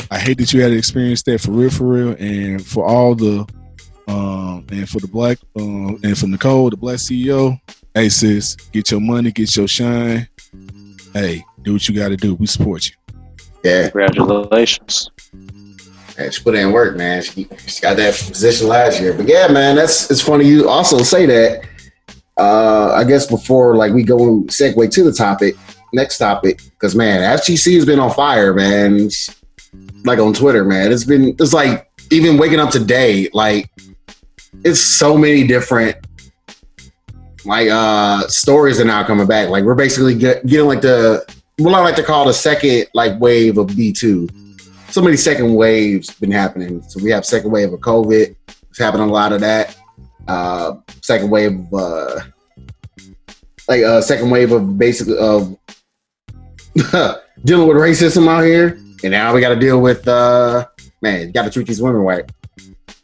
[0.09, 2.15] I hate that you had to experience that for real, for real.
[2.19, 3.45] And for all the
[4.07, 7.59] um and for the black um and for Nicole, the black CEO,
[7.93, 10.27] hey sis, get your money, get your shine.
[11.13, 12.35] Hey, do what you gotta do.
[12.35, 12.95] We support you.
[13.63, 15.11] Yeah, Congratulations.
[16.17, 17.21] yeah, she put in work, man.
[17.21, 19.13] She, she got that position last year.
[19.13, 21.63] But yeah, man, that's it's funny you also say that.
[22.41, 25.56] Uh, I guess before like we go segue to the topic,
[25.93, 29.10] next topic, because man, FGC has been on fire, man.
[30.06, 30.91] Like on Twitter, man.
[30.91, 33.69] It's been it's like even waking up today, like
[34.63, 35.95] it's so many different
[37.45, 39.49] like uh stories are now coming back.
[39.49, 41.23] Like we're basically get, getting like the
[41.60, 44.27] what I like to call the second like wave of Me Too.
[44.89, 46.82] So many second waves been happening.
[46.82, 48.36] So we have second wave of COVID.
[48.71, 49.77] It's happening a lot of that.
[50.27, 52.21] Uh second wave of uh
[53.67, 55.57] like uh second wave of basically of
[57.43, 58.79] dealing with racism out here.
[59.03, 60.67] And now we gotta deal with uh
[61.01, 62.29] man, you gotta treat these women right.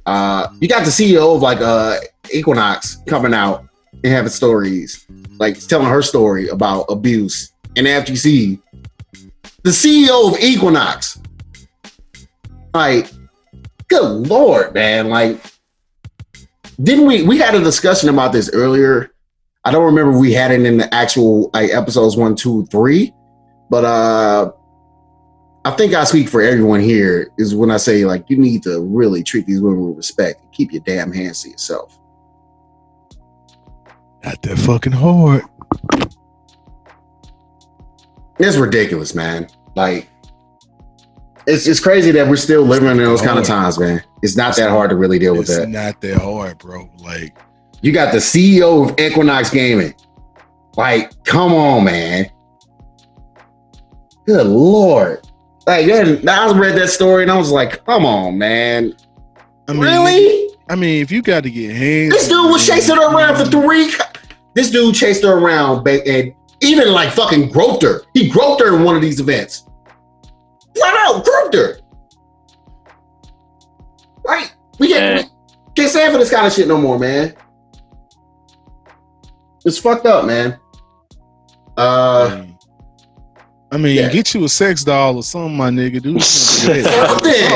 [0.05, 1.97] Uh you got the CEO of like uh
[2.33, 3.67] Equinox coming out
[4.03, 5.05] and having stories,
[5.39, 8.59] like telling her story about abuse and FGC.
[9.63, 11.19] The CEO of Equinox.
[12.73, 13.11] Like,
[13.87, 15.09] good lord, man.
[15.09, 15.41] Like,
[16.81, 19.11] didn't we we had a discussion about this earlier?
[19.65, 23.13] I don't remember if we had it in the actual like episodes one, two, three,
[23.69, 24.51] but uh
[25.65, 28.81] I think I speak for everyone here is when I say like you need to
[28.81, 31.99] really treat these women with respect and keep your damn hands to yourself.
[34.23, 35.43] Not that fucking hard.
[38.39, 39.49] It's ridiculous, man.
[39.75, 40.07] Like
[41.47, 44.03] it's it's crazy that we're still living in those kind of times, man.
[44.21, 45.63] It's not that hard to really deal with that.
[45.63, 46.89] It's not that hard, bro.
[46.99, 47.37] Like
[47.81, 49.93] You got the CEO of Equinox Gaming.
[50.75, 52.29] Like, come on, man.
[54.25, 55.25] Good lord.
[55.65, 58.95] Like, I read that story and I was like, come on, man.
[59.67, 60.49] I mean, really?
[60.69, 63.45] I mean, if you got to get hands, This dude was chasing her around for
[63.45, 63.91] three.
[64.53, 68.01] This dude chased her around and even like fucking groped her.
[68.13, 69.65] He groped her in one of these events.
[70.77, 71.79] Flat out groped her.
[74.25, 74.51] Right?
[74.79, 75.31] We can't, Man.
[75.67, 77.33] we can't stand for this kind of shit no more, man.
[79.65, 80.57] It's fucked up, man.
[81.77, 82.45] Uh,
[83.71, 84.09] I mean, Yeah.
[84.09, 86.01] get you a sex doll or something, my nigga.
[86.01, 86.83] Do something.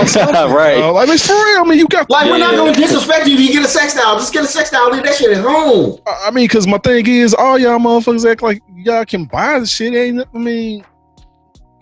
[0.07, 0.35] Something.
[0.53, 0.77] right.
[0.77, 1.61] Uh, like it's for real.
[1.61, 2.09] I mean, you got.
[2.09, 4.17] like we're not gonna disrespect you if you get a sex doll.
[4.17, 4.91] Just get a sex doll.
[4.91, 5.99] Leave that shit at home.
[6.05, 9.65] I mean, because my thing is, all y'all motherfuckers act like y'all can buy the
[9.65, 9.93] shit.
[9.93, 10.27] Ain't it?
[10.33, 10.83] I mean,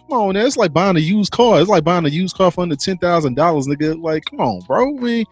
[0.09, 0.45] come on, man.
[0.45, 1.59] It's like buying a used car.
[1.59, 4.01] It's like buying a used car for under ten thousand dollars, nigga.
[4.01, 4.97] Like, come on, bro.
[4.97, 5.25] I mean,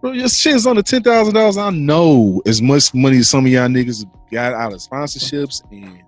[0.00, 1.56] bro, your shit's under ten thousand dollars.
[1.56, 6.02] I know as much money as some of y'all niggas got out of sponsorships and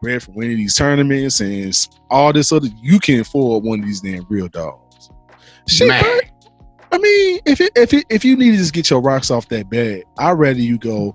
[0.00, 1.74] bread from winning these tournaments and
[2.10, 2.68] all this other.
[2.80, 5.12] You can afford one of these damn RealDolls.
[5.68, 6.02] Shit, Man.
[6.02, 6.20] bro.
[6.92, 9.48] I mean, if it, if it, if you need to just get your rocks off
[9.50, 11.14] that bed, I'd rather you go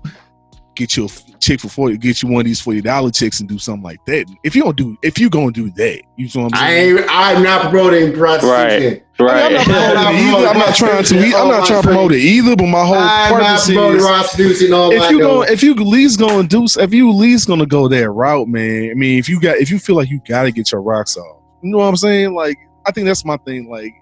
[0.76, 1.08] get you a
[1.40, 4.04] chick for forty, get you one of these forty dollar chicks and do something like
[4.06, 4.26] that.
[4.44, 6.98] If you don't do, if you gonna do that, you know what I'm I saying?
[6.98, 7.06] ain't.
[7.10, 8.62] I'm not promoting prostitution.
[8.68, 9.66] I mean, I'm not Right.
[9.66, 10.46] promoting either.
[10.48, 11.18] I'm not trying to.
[11.36, 12.54] I'm not trying to promote it either.
[12.56, 14.72] But my whole I'm not purpose promoting is prostitution.
[14.74, 15.26] All if you know.
[15.26, 18.48] go, if you at least gonna do, if you at least gonna go that route,
[18.48, 18.90] man.
[18.90, 21.38] I mean, if you got, if you feel like you gotta get your rocks off,
[21.62, 22.34] you know what I'm saying?
[22.34, 23.68] Like, I think that's my thing.
[23.70, 23.92] Like,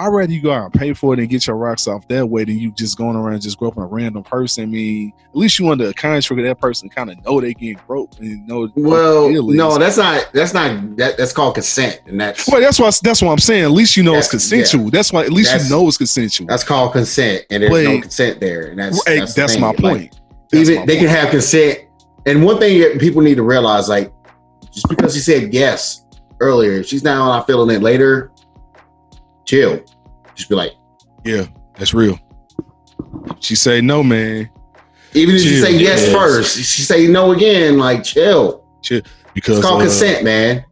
[0.00, 2.26] I'd rather you go out and pay for it and get your rocks off that
[2.26, 4.62] way than you just going around just groping a random person.
[4.64, 7.52] I mean, at least you under a contract with that person, kind of know they
[7.52, 8.70] getting groped and know.
[8.76, 10.30] well, no, that's not.
[10.32, 10.96] That's not.
[10.96, 12.90] That, that's called consent, and that's Well, that's why.
[13.02, 13.64] That's what I'm saying.
[13.64, 14.90] At least you know it's consensual.
[14.90, 15.24] That's why.
[15.24, 16.46] At least That's- you know it's consensual.
[16.46, 19.76] that's called consent, and there's no consent there, and that's Right, that's, that's my Like,
[19.76, 20.20] point.
[20.50, 21.80] That's even my they can have consent,
[22.24, 24.12] and one thing that people need to realize, like,
[24.70, 26.04] just because she said yes
[26.40, 28.30] earlier, she's now not feeling it later,
[29.50, 29.80] chill.
[30.34, 30.72] Just be like,
[31.24, 32.18] Yeah, that's real.
[33.40, 34.48] She say no, man.
[35.14, 35.64] even if she Chill.
[35.64, 36.12] say yes Yes.
[36.12, 38.64] first, she say no again, like chill.
[38.82, 39.02] Chill.
[39.34, 40.64] Because It's called uh, consent, man.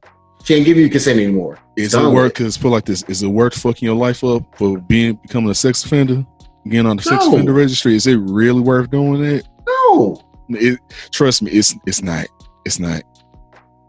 [0.45, 1.59] She ain't give you consent anymore.
[1.77, 2.35] Is Done it with worth?
[2.35, 5.55] Cause put like this: Is it worth fucking your life up for being becoming a
[5.55, 6.25] sex offender,
[6.65, 7.95] getting on the sex offender registry?
[7.95, 9.45] Is it really worth doing that?
[9.67, 10.21] No.
[10.51, 10.79] It,
[11.11, 12.27] trust me, it's it's not.
[12.65, 13.03] It's not.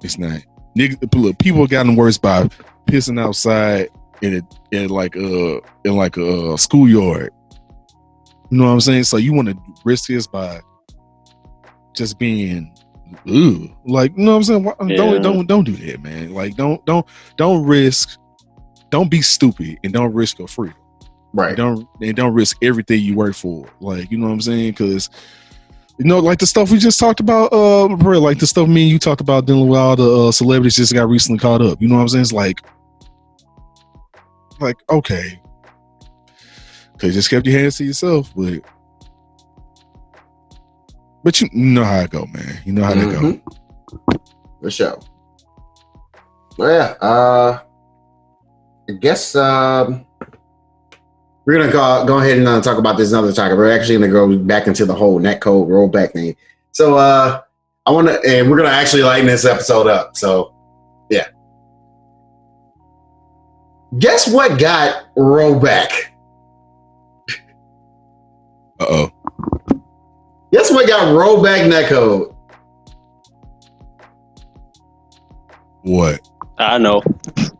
[0.03, 0.41] It's not.
[0.77, 2.47] nigga, look, people gotten worse by
[2.87, 3.89] pissing outside
[4.21, 7.31] in a, in like a in like a schoolyard.
[8.49, 9.03] You know what I'm saying?
[9.03, 10.59] So you want to risk this by
[11.93, 12.73] just being
[13.29, 14.63] ooh, like you know what I'm saying?
[14.63, 14.95] Why- Yeah.
[14.97, 16.33] Don't don't don't do that, man.
[16.33, 17.05] Like don't don't
[17.37, 18.17] don't risk.
[18.89, 20.75] Don't be stupid and don't risk your freedom.
[21.33, 21.49] Right.
[21.49, 23.67] And don't and don't risk everything you work for.
[23.79, 24.71] Like you know what I'm saying?
[24.71, 25.09] Because
[25.99, 28.83] you know, like the stuff we just talked about, uh, bro, like the stuff me
[28.83, 31.81] and you talked about dealing with all the uh, celebrities just got recently caught up.
[31.81, 32.21] You know what I'm saying?
[32.21, 32.61] It's like,
[34.61, 35.41] like okay,
[36.97, 38.61] cause you just kept your hands to yourself, but
[41.23, 42.59] but you know how it go, man.
[42.65, 43.19] You know how that go.
[43.21, 43.41] Mhm.
[44.61, 44.99] For sure.
[46.57, 47.07] Well, yeah.
[47.07, 47.59] Uh,
[48.89, 50.05] I guess um,
[51.45, 53.57] we're gonna go, go ahead and uh, talk about this another topic.
[53.57, 56.35] We're actually gonna go back into the whole net code rollback thing.
[56.71, 57.41] So uh,
[57.85, 60.17] I want to, and we're gonna actually lighten this episode up.
[60.17, 60.53] So
[63.97, 66.13] Guess what got roll back?
[68.79, 69.11] Uh oh.
[70.51, 72.33] Guess what got rollback netcode?
[75.81, 76.19] What?
[76.57, 77.01] I know.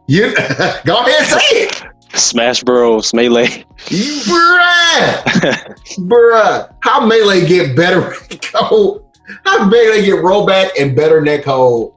[0.08, 0.36] You
[0.86, 1.84] go ahead and say it.
[2.14, 3.14] Smash Bros.
[3.14, 3.66] Melee.
[3.88, 5.24] Bruh,
[6.00, 6.74] bruh.
[6.82, 9.04] How melee get better netcode?
[9.46, 11.94] How melee get rollback and better netcode?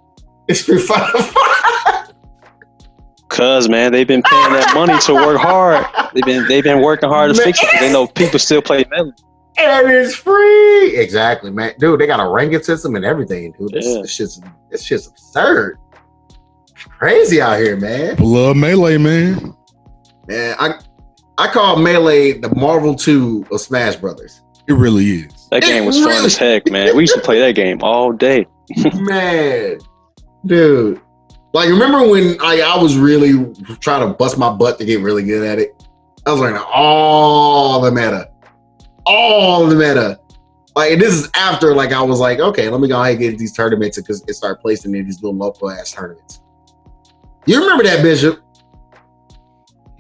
[0.49, 2.02] It's Street Fighter Five.
[3.33, 5.85] Cause man, they've been paying that money to work hard.
[6.15, 9.11] They've been they've been working hard to fix it they know people still play Melee.
[9.59, 10.97] and it's free.
[10.97, 11.73] Exactly, man.
[11.79, 13.73] Dude, they got a ranking system and everything, dude.
[13.73, 14.03] This, Yeah.
[14.03, 14.41] this shit's
[14.71, 15.79] this shit's absurd.
[16.99, 18.17] Crazy out here, man.
[18.17, 19.55] Blood melee, man.
[20.29, 20.75] Man, I
[21.39, 24.43] I call Melee the Marvel 2 of Smash Brothers.
[24.69, 25.49] It really is.
[25.51, 26.95] That It game was fun as heck, man.
[26.95, 28.47] We used to play that game all day.
[28.95, 29.79] man,
[30.47, 31.01] dude.
[31.53, 35.23] Like, remember when I, I was really trying to bust my butt to get really
[35.23, 35.87] good at it?
[36.27, 38.31] I was learning all the meta,
[39.05, 40.19] all the meta.
[40.75, 43.21] Like, and this is after, like, I was like, okay, let me go ahead and
[43.21, 46.41] get these tournaments because it started placing me in these little local ass tournaments.
[47.45, 48.41] You remember that, Bishop?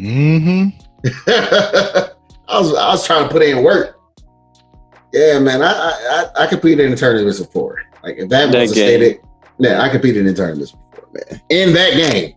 [0.00, 0.78] Mm-hmm.
[1.28, 3.98] I was I was trying to put in work.
[5.12, 5.92] Yeah, man, I I,
[6.36, 7.82] I, I competed in tournaments before.
[8.02, 8.86] Like if that, That was a game.
[9.00, 9.20] stated,
[9.58, 10.91] yeah, I competed in tournaments before, man.
[11.51, 12.35] In that game,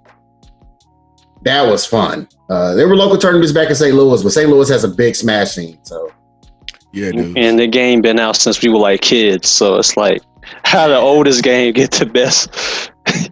[1.44, 2.28] that was fun.
[2.50, 3.96] Uh, there were local tournaments back in St.
[3.96, 4.50] Louis, but St.
[4.50, 5.80] Louis has a big smash scene.
[5.84, 6.12] So
[6.92, 7.38] Yeah, dude.
[7.38, 10.22] And the game been out since we were like kids, so it's like
[10.64, 12.92] how the oldest game get the best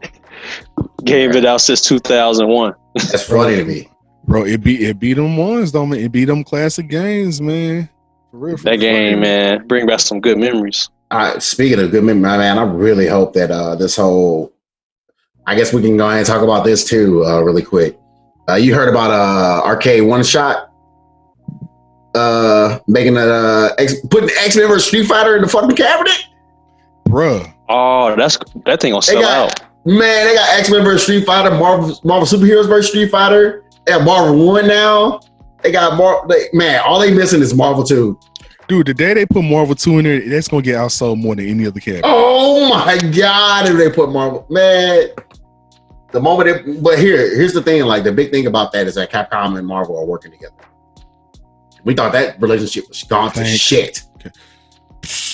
[1.04, 2.74] game been out since 2001.
[2.96, 3.90] that's funny to me.
[4.26, 6.00] Bro, it beat it beat them ones though, man.
[6.00, 7.90] It beat them classic games, man.
[8.32, 8.80] For real, for That real.
[8.80, 10.90] game, man, bring back some good memories.
[11.12, 14.53] Uh, speaking of good memory, man, I really hope that uh, this whole.
[15.46, 18.00] I guess we can go ahead and talk about this too, uh, really quick.
[18.48, 20.72] Uh, you heard about uh, arcade one shot,
[22.16, 26.26] uh, making a uh, X, putting X Men vs Street Fighter in the fucking cabinet.
[27.08, 27.54] Bruh.
[27.70, 29.60] Oh, that's that thing gonna sell got- out.
[29.86, 33.66] Man, they got X Men vs Street Fighter, Marvel Marvel superheroes versus Street Fighter.
[33.86, 35.20] They have Marvel One now.
[35.62, 36.26] They got more.
[36.30, 38.18] They, man, all they missing is Marvel Two.
[38.70, 41.48] Dude, the day they put Marvel 2 in there, that's gonna get outsold more than
[41.48, 42.04] any other cabinet.
[42.06, 43.68] Oh my god!
[43.70, 45.10] If they put Marvel, man,
[46.14, 46.50] the moment.
[46.50, 47.84] It, but here, here's the thing.
[47.84, 50.56] Like the big thing about that is that Capcom and Marvel are working together.
[51.84, 54.04] We thought that relationship was gone to shit.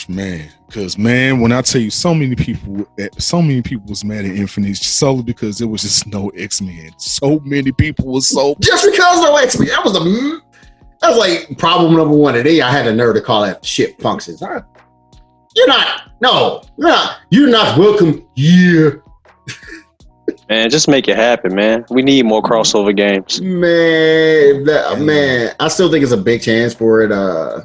[0.07, 2.87] Man, because man, when I tell you so many people
[3.19, 6.91] so many people was mad at Infinite solely because there was just no X-Men.
[6.97, 10.41] So many people was so Just because no X Men, that was the
[11.01, 12.33] that was like problem number one.
[12.33, 14.41] Today, I had the nerve to call that shit functions.
[14.41, 14.61] Huh?
[15.55, 16.11] You're not.
[16.21, 17.17] No, you're not.
[17.29, 19.03] You're not welcome here,
[20.47, 21.85] Man, just make it happen, man.
[21.89, 23.41] We need more crossover games.
[23.41, 24.63] man.
[24.63, 27.11] That, man, I still think it's a big chance for it.
[27.11, 27.61] Uh,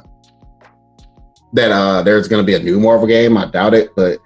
[1.53, 3.37] that uh, there's gonna be a new Marvel game.
[3.37, 4.19] I doubt it, but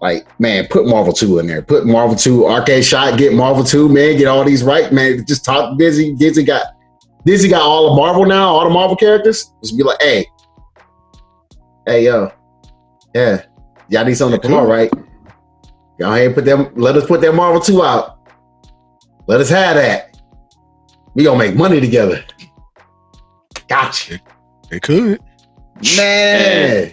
[0.00, 1.62] like, man, put Marvel Two in there.
[1.62, 3.18] Put Marvel Two arcade shot.
[3.18, 4.16] Get Marvel Two, man.
[4.16, 5.26] Get all these right, man.
[5.26, 6.14] Just talk Disney.
[6.14, 6.66] Disney got
[7.26, 8.48] Disney got all of Marvel now.
[8.48, 9.52] All the Marvel characters.
[9.62, 10.26] Just be like, hey,
[11.86, 12.32] hey, yo,
[13.14, 13.42] yeah,
[13.88, 14.90] y'all need something to promote, right?
[16.00, 16.72] Go ahead and put them.
[16.76, 18.18] Let us put that Marvel Two out.
[19.26, 20.16] Let us have that.
[21.14, 22.24] We gonna make money together.
[23.68, 24.18] Gotcha,
[24.70, 25.20] they could.
[25.96, 26.92] man.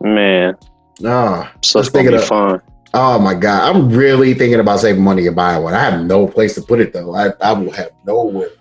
[0.00, 0.54] Man,
[1.00, 1.48] Nah.
[1.64, 2.28] so it's Let's think gonna it be up.
[2.28, 2.62] fun.
[2.94, 5.74] Oh my god, I'm really thinking about saving money and buying one.
[5.74, 7.14] I have no place to put it though.
[7.14, 8.48] I, I will have nowhere.
[8.48, 8.54] to.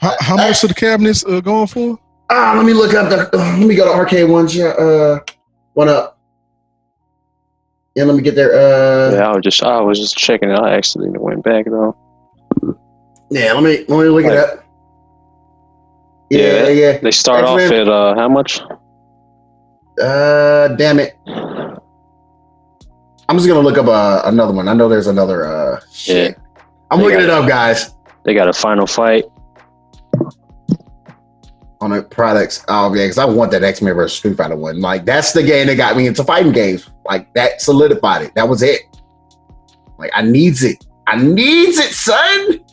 [0.00, 1.98] How, how much are the cabinets uh, going for?
[2.30, 3.36] Ah, let me look up the.
[3.36, 4.46] uh, let me go to arcade one.
[4.48, 5.18] sh- Uh,
[5.74, 6.13] one up.
[7.94, 8.52] Yeah, let me get there.
[8.52, 10.58] Uh, Yeah, I was just I was just checking it.
[10.58, 11.96] I accidentally went back though.
[13.30, 13.52] yeah.
[13.52, 14.64] Let me let me look it up.
[16.30, 16.68] Yeah, Yeah.
[16.68, 16.98] yeah.
[16.98, 18.60] They start off X-Men- at uh how much?
[20.00, 21.16] Uh, damn it.
[23.28, 24.66] I'm just gonna look up uh, another one.
[24.68, 25.46] I know there's another.
[25.46, 26.36] Uh, shit.
[26.90, 27.94] I'm They looking it up, guys.
[28.24, 29.24] They got a final fight.
[31.84, 32.64] On the products.
[32.68, 34.80] Oh yeah, because I want that X Men versus Street Fighter one.
[34.80, 36.88] Like that's the game that got me into fighting games.
[37.04, 38.34] Like that solidified it.
[38.34, 38.80] That was it.
[39.98, 40.82] Like I needs it.
[41.06, 42.64] I needs it, son.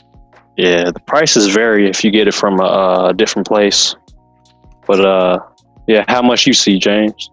[0.55, 3.97] Yeah, the prices vary if you get it from a, a different place.
[4.87, 5.39] But uh,
[5.87, 7.31] yeah, how much you see, James?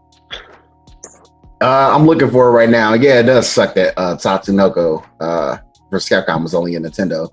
[1.60, 2.94] Uh, I'm looking for it right now.
[2.94, 5.58] Yeah, it does suck that uh, Tatsunoko uh,
[5.92, 7.28] versus Capcom was only in Nintendo,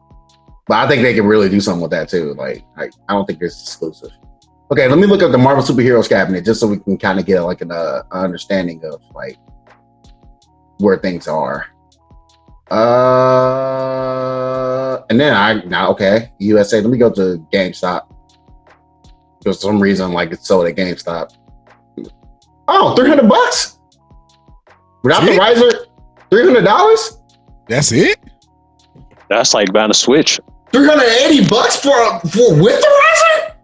[0.67, 2.35] but I think they can really do something with that too.
[2.35, 4.11] Like, I, I don't think it's exclusive.
[4.71, 7.25] Okay, let me look up the Marvel Superheroes cabinet just so we can kind of
[7.25, 9.37] get like an uh, understanding of like
[10.79, 11.67] where things are.
[12.71, 13.85] Uh,
[15.09, 16.81] and then I now okay USA.
[16.81, 18.07] Let me go to GameStop.
[19.43, 21.35] For some reason, like it's sold at GameStop.
[22.67, 23.77] Oh, 300 bucks
[25.03, 25.85] without the riser.
[26.29, 27.21] Three hundred dollars.
[27.69, 28.17] That's it.
[29.29, 30.39] That's like buying a Switch.
[30.71, 33.54] Three hundred eighty bucks for for with the riser.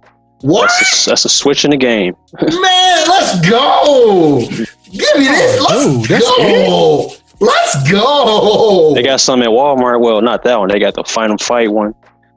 [0.42, 0.70] What?
[0.80, 2.16] That's a, that's a Switch in the game.
[2.42, 4.40] Man, let's go.
[4.50, 5.66] Give me this.
[5.70, 7.46] Oh, let's Oh, that's go.
[7.46, 8.94] Let's go.
[8.96, 10.00] They got some at Walmart.
[10.02, 10.70] Well, not that one.
[10.70, 11.96] They got the Final Fight one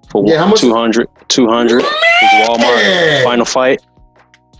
[0.09, 1.09] for Yeah, how much- 200.
[1.29, 1.83] 200.
[1.83, 3.25] Walmart Man.
[3.25, 3.83] Final Fight.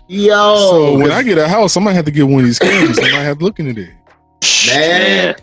[0.07, 0.55] Yo.
[0.57, 2.99] so when I get a house, I might have to get one of these cameras.
[2.99, 3.89] I might have to look into it.
[4.67, 5.35] Man.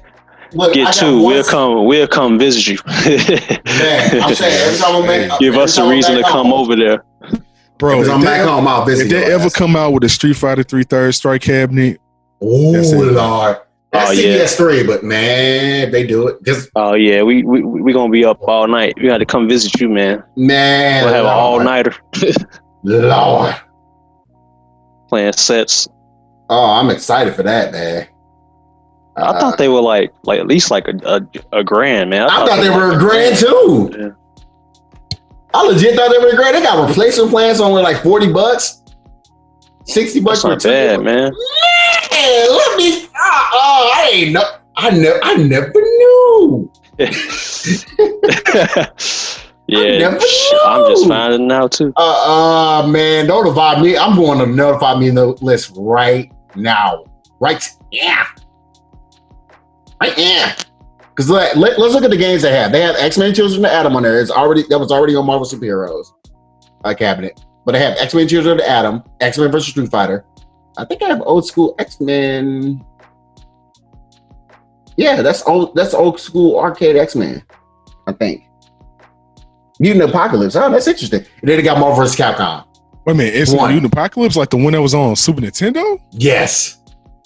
[0.52, 1.22] Look, Get got two.
[1.24, 1.86] We'll come.
[1.86, 2.78] We'll come visit you.
[2.86, 6.22] Man, I'm saying every time I'm back, Give every us time a I'm reason to
[6.22, 7.02] come home, over there.
[7.82, 9.92] Bro, Because if I'm they, back ever, home, I'll visit if they ever come out
[9.92, 12.00] with a Street Fighter Three Third Strike cabinet,
[12.40, 12.96] Oh That's it.
[12.96, 13.58] Lord.
[13.92, 14.36] That's Oh, yeah.
[14.44, 16.42] CES3, but man, they do it.
[16.44, 18.94] Just Oh yeah, we we we gonna be up all night.
[18.96, 20.22] We got to come visit you, man.
[20.36, 21.94] man, We'll have an all nighter
[22.84, 23.54] Lord.
[25.08, 25.88] playing sets.
[26.48, 28.06] Oh, I'm excited for that, man.
[29.16, 30.94] I Uh, thought they were like like at least like a
[31.52, 32.28] a, a grand, man.
[32.30, 34.14] I thought they were a grand too.
[35.54, 36.56] I legit thought they were grand.
[36.56, 38.82] They got replacement plans on like 40 bucks,
[39.84, 40.68] 60 bucks That's for not two.
[40.68, 41.32] bad, man.
[42.12, 43.06] Man, let me.
[43.14, 44.42] Oh, oh, I ain't know.
[44.76, 45.20] I never.
[45.22, 46.70] I never knew.
[49.66, 50.18] yeah,
[50.64, 51.92] I'm just finding out too.
[51.96, 53.96] Uh, uh, man, notify me.
[53.96, 57.04] I'm going to notify me in the list right now.
[57.40, 58.26] Right, yeah,
[60.00, 60.54] right, yeah.
[61.14, 62.72] Because let, let, us look at the games they have.
[62.72, 64.20] They have X Men: Children of the Atom on there.
[64.20, 66.06] It's already that was already on Marvel Superheroes
[66.84, 67.44] uh, cabinet.
[67.66, 70.24] But they have X Men: Children of the Atom, X Men versus Street Fighter.
[70.78, 72.82] I think I have old school X Men.
[74.96, 75.74] Yeah, that's old.
[75.74, 77.42] That's old school arcade X Men.
[78.06, 78.44] I think.
[79.78, 80.56] Mutant Apocalypse.
[80.56, 81.20] Oh, that's interesting.
[81.40, 82.16] And then they got Marvel vs.
[82.16, 82.64] Capcom.
[83.04, 83.70] wait a minute, it's One.
[83.70, 86.00] Mutant Apocalypse, like the one that was on Super Nintendo.
[86.12, 86.78] Yes.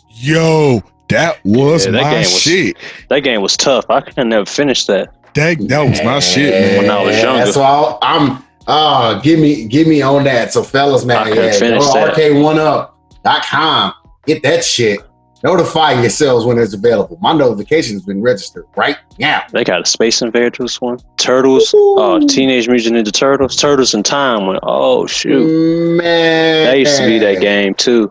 [0.09, 2.77] Yo, that was Yeah, that my game was- shit.
[3.09, 3.85] That game was tough.
[3.89, 5.09] I could have never finish that.
[5.35, 6.83] That that was my shit, man.
[6.83, 7.45] When I was younger.
[7.45, 8.43] That's why I'm.
[8.69, 10.53] Uh, give me, give me on that.
[10.53, 12.17] So, fellas, man, I couldn't yeah, finish go to that.
[12.17, 13.93] arcade1up.com.
[14.27, 15.01] Get that shit.
[15.45, 17.19] Notify yourselves when it's available.
[17.21, 19.43] My notification's been registered right now.
[19.53, 21.99] They got a Space Invaders one, Turtles, Ooh.
[21.99, 24.47] uh, Teenage Mutant Ninja Turtles, Turtles in Time.
[24.47, 24.59] One.
[24.65, 28.11] Oh shoot, Man, that used to be that game too.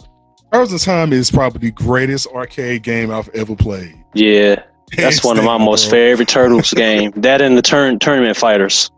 [0.55, 3.93] Turtles in Time is probably the greatest arcade game I've ever played.
[4.13, 4.63] Yeah,
[4.95, 7.11] that's one of my most favorite Turtles game.
[7.17, 8.89] That and the turn tournament fighters.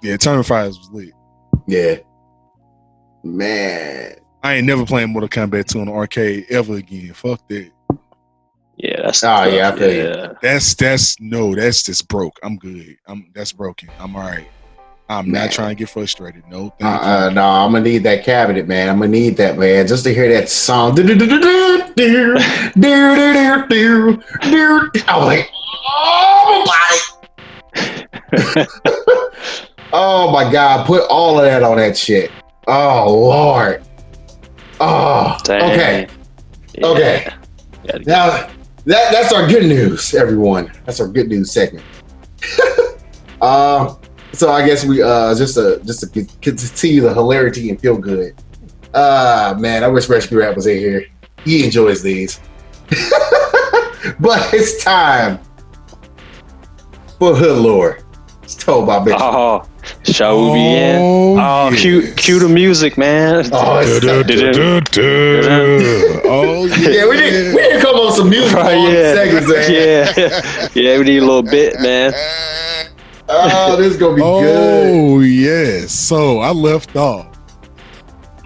[0.00, 1.12] Yeah, Tournament Fighters was lit.
[1.66, 1.96] Yeah,
[3.24, 4.14] man.
[4.44, 7.14] I ain't never playing Mortal Kombat 2 on the arcade ever again.
[7.14, 7.72] Fuck that.
[8.76, 9.24] Yeah, that's.
[9.24, 10.32] Oh, yeah, I yeah.
[10.40, 12.38] That's that's no, that's just broke.
[12.44, 12.96] I'm good.
[13.08, 13.90] I'm that's broken.
[13.98, 14.46] I'm all right.
[15.10, 15.46] I'm man.
[15.46, 16.44] not trying to get frustrated.
[16.48, 18.88] No, uh, uh, no, I'm gonna need that cabinet, man.
[18.88, 20.92] I'm gonna need that, man, just to hear that song.
[20.92, 21.02] I
[25.18, 25.50] was like,
[25.88, 28.66] oh my
[29.92, 32.30] oh my god, put all of that on that shit.
[32.68, 33.82] Oh lord.
[34.78, 35.72] Oh, Dang.
[35.72, 36.06] okay,
[36.74, 36.86] yeah.
[36.86, 37.28] okay.
[38.06, 38.48] Now
[38.84, 40.70] that that's our good news, everyone.
[40.84, 41.84] That's our good news segment.
[43.40, 43.40] um.
[43.40, 43.94] uh,
[44.32, 48.34] so I guess we uh just to just to continue the hilarity and feel good.
[48.94, 51.04] Uh man, I wish Rescue Rap was in here.
[51.44, 52.40] He enjoys these.
[54.20, 55.38] but it's time
[57.18, 57.98] for Hood Lore.
[58.58, 59.16] told my bitch.
[59.20, 59.64] Oh,
[60.04, 61.38] show me in.
[61.38, 63.44] Oh, cue, cue the music, man.
[63.52, 64.02] Oh, it's-
[66.24, 66.76] Oh yeah.
[66.88, 69.14] yeah, we didn't we didn't come on some music Right, yeah.
[69.14, 69.70] segments, man.
[69.70, 72.12] Yeah, yeah, we need a little bit, man.
[73.32, 74.90] Oh, this is gonna be good.
[74.90, 75.92] Oh yes.
[75.92, 77.28] So I left off.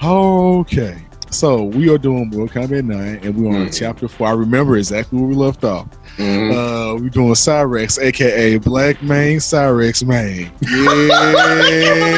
[0.03, 0.99] Okay.
[1.30, 3.76] So we are doing Mortal Kombat 9 and we're on Mm.
[3.76, 4.28] chapter four.
[4.28, 5.89] I remember exactly where we left off.
[6.18, 6.53] Mhm.
[6.53, 10.51] Uh we're doing Cyrax, aka Black Main Cyrax Main.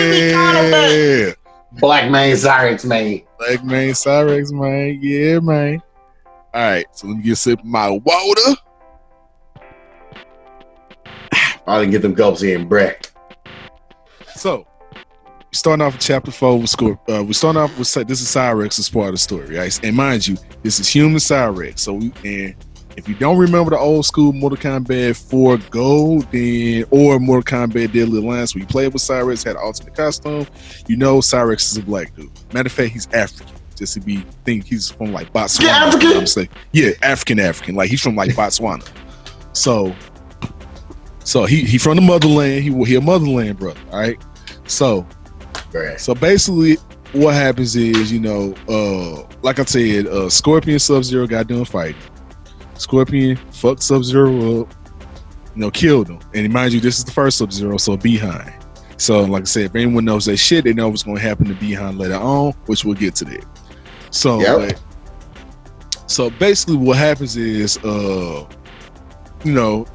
[0.07, 1.33] Yeah.
[1.81, 3.21] Black man, Cyrax man.
[3.39, 4.99] Black Main Cyrax Main.
[5.03, 5.83] Yeah, man.
[6.55, 8.57] All right, so let me get a sip of my water.
[11.67, 13.11] I didn't get them gulps in, Brett.
[14.35, 14.67] So,
[15.53, 16.99] starting off with chapter four with score.
[17.09, 19.85] Uh, we're starting off with this is Cyrax as part of the story, right?
[19.85, 21.81] And mind you, this is human Cyrax.
[21.81, 22.55] So, we, and
[22.97, 27.93] if you don't remember the old school Mortal Kombat 4 Gold, then or Mortal Kombat
[27.93, 30.47] Deadly Alliance, where you played with Cyrax, had an alternate costume,
[30.87, 32.31] you know Cyrax is a black dude.
[32.53, 33.55] Matter of fact, he's African.
[33.77, 35.65] Just to be think he's from like Botswana.
[35.65, 36.17] Yeah, African?
[36.17, 37.75] I'm saying, yeah, African African.
[37.75, 38.89] Like he's from like Botswana.
[39.53, 39.95] So,
[41.27, 42.63] so he he from the motherland.
[42.63, 43.81] He he a motherland brother.
[43.91, 44.23] All right.
[44.67, 45.07] So
[45.73, 46.01] Brett.
[46.01, 46.77] so basically,
[47.13, 51.65] what happens is, you know, uh, like I said, uh, Scorpion Sub Zero got done
[51.65, 52.01] fighting.
[52.75, 54.75] Scorpion fucked Sub Zero up,
[55.55, 56.21] you know, killed him.
[56.35, 58.53] And mind you, this is the first Sub Zero, so Bi-Han.
[58.99, 61.47] So, like I said, if anyone knows that shit, they know what's going to happen
[61.47, 63.45] to Bi-Han later on, which we'll get to that.
[64.11, 64.59] So, Yep.
[64.59, 64.79] like,
[66.07, 68.47] so basically, what happens is, uh,
[69.45, 69.87] you know,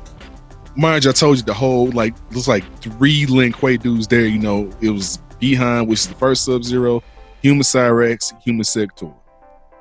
[0.76, 4.26] mind you, I told you the whole like looks like three Lin Kuei dudes there.
[4.26, 7.04] You know, it was Bi-Han, which is the first Sub Zero,
[7.42, 9.12] Human Cyrax, Human Sector.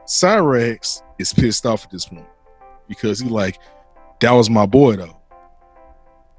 [0.06, 2.26] Cyrax is pissed off at this point
[2.88, 3.58] because he like
[4.20, 5.16] that was my boy though.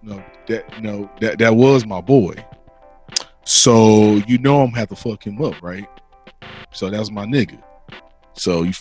[0.01, 2.35] No, that no that that was my boy.
[3.45, 5.87] So you know I'm gonna have to fuck him up, right?
[6.73, 7.61] So that was my nigga.
[8.33, 8.73] So you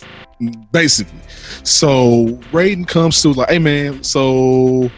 [0.71, 1.19] basically,
[1.63, 4.89] so Raiden comes to like, hey man, so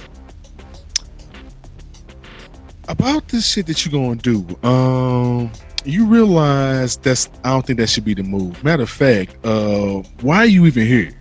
[2.94, 5.52] about this shit that you're gonna do, um,
[5.84, 8.64] you realize that's I don't think that should be the move.
[8.64, 11.12] Matter of fact, uh, why are you even here?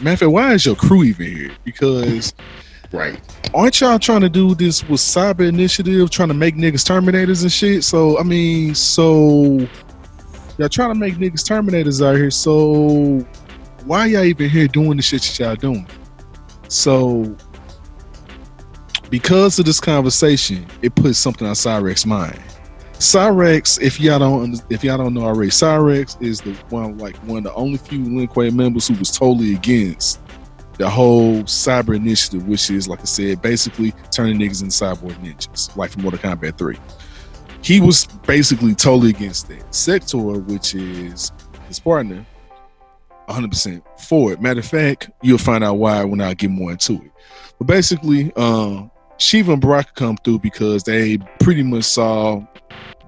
[0.00, 1.56] Matter of fact, why is your crew even here?
[1.64, 2.32] Because
[2.92, 3.20] Right.
[3.54, 7.52] aren't y'all trying to do this with cyber initiative, trying to make niggas terminators and
[7.52, 7.84] shit?
[7.84, 9.68] So I mean, so
[10.58, 12.30] y'all trying to make niggas terminators out here.
[12.30, 13.26] So
[13.84, 15.88] why y'all even here doing the shit that y'all doing?
[16.68, 17.36] So
[19.10, 22.40] because of this conversation, it puts something on Cyrax's mind.
[22.94, 27.38] Cyrax, if y'all don't if y'all don't know already, Cyrax is the one like one
[27.38, 30.20] of the only few Lin Kuei members who was totally against
[30.78, 35.76] the whole cyber initiative, which is like I said, basically turning niggas into cyborg ninjas,
[35.76, 36.76] like from Mortal Kombat 3.
[37.62, 39.74] He was basically totally against that.
[39.74, 41.32] Sector, which is
[41.66, 42.24] his partner,
[43.28, 44.40] 100% for it.
[44.40, 47.12] Matter of fact, you'll find out why when I get more into it.
[47.58, 52.40] But basically, um, Sheeva and Baraka come through because they pretty much saw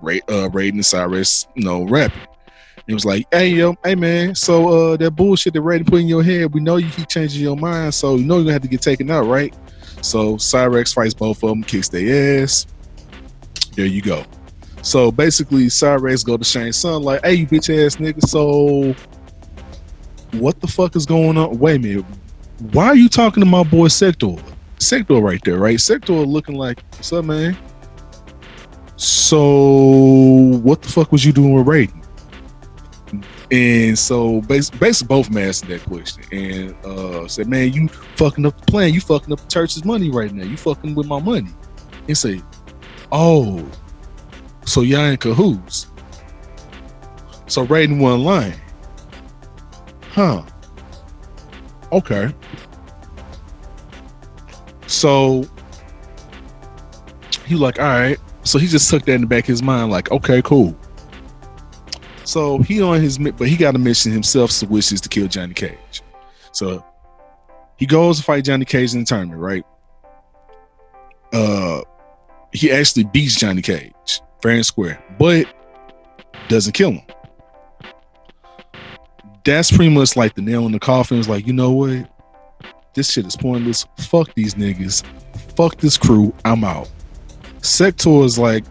[0.02, 2.20] Ray, uh, Raiden and Cyrax, you know, rapping.
[2.86, 6.08] It was like, hey yo, hey man, so uh that bullshit that Raiden put in
[6.08, 8.62] your head, we know you keep changing your mind, so you know you're gonna have
[8.62, 9.54] to get taken out, right?
[10.02, 12.66] So Cyrax fights both of them, kicks their ass.
[13.76, 14.24] There you go.
[14.82, 18.96] So basically, Cyrax go to Shang Tsung like, hey you bitch ass nigga, so
[20.40, 21.56] what the fuck is going on?
[21.58, 22.04] Wait a minute,
[22.72, 24.34] why are you talking to my boy Sector?
[24.81, 25.78] Sector right there, right?
[25.81, 27.57] Sector looking like, what's up, man?
[28.97, 29.41] So
[30.62, 32.01] what the fuck was you doing with Raiden?
[33.51, 38.47] And so basically, basically both men answered that question and uh, said, "Man, you fucking
[38.47, 38.95] up the plan.
[38.95, 40.45] You fucking up the church's money right now.
[40.45, 41.51] You fucking with my money."
[42.07, 42.43] And say,
[43.11, 43.66] "Oh,
[44.66, 45.89] so y'all in cahoots?"
[47.47, 48.61] So Raiden wasn't lying,
[50.12, 50.45] huh?
[51.91, 52.33] Okay.
[54.91, 55.45] So
[57.47, 58.18] he like, all right.
[58.43, 60.76] So he just took that in the back of his mind, like, okay, cool.
[62.24, 65.28] So he on his, but he got a mission himself, so which is to kill
[65.28, 66.03] Johnny Cage.
[66.53, 66.84] So
[67.76, 69.64] he goes to fight Johnny Cage in the tournament, right?
[71.32, 71.82] Uh,
[72.53, 75.47] he actually beats Johnny Cage fair and square, but
[76.49, 77.03] doesn't kill him.
[79.45, 81.18] That's pretty much like the nail in the coffin.
[81.18, 82.09] It's like, you know what?
[82.95, 83.86] This shit is pointless.
[83.99, 85.05] Fuck these niggas.
[85.57, 86.34] Fuck this crew.
[86.45, 86.91] I'm out.
[87.62, 88.64] Sector is like,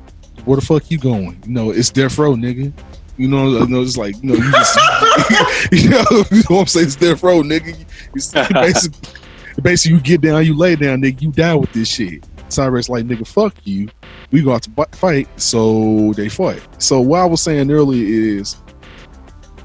[0.46, 1.42] where the fuck you going?
[1.46, 2.74] You know, it's death row, nigga.
[3.18, 6.62] You know, you know, it's like, you know, you just, you know, you know what
[6.62, 6.88] I'm saying?
[6.88, 7.78] It's death row, nigga.
[8.14, 9.22] It's basically,
[9.62, 12.24] basically, you get down, you lay down, nigga, you die with this shit.
[12.50, 13.90] Cyrax like, nigga, fuck you.
[14.32, 16.62] we go out to fight, so they fight.
[16.82, 18.58] So what I was saying earlier is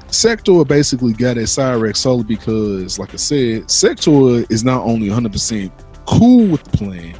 [0.07, 5.71] Sector basically got at Cyrax solely because, like I said, Sector is not only 100%
[6.05, 7.19] cool with the plan,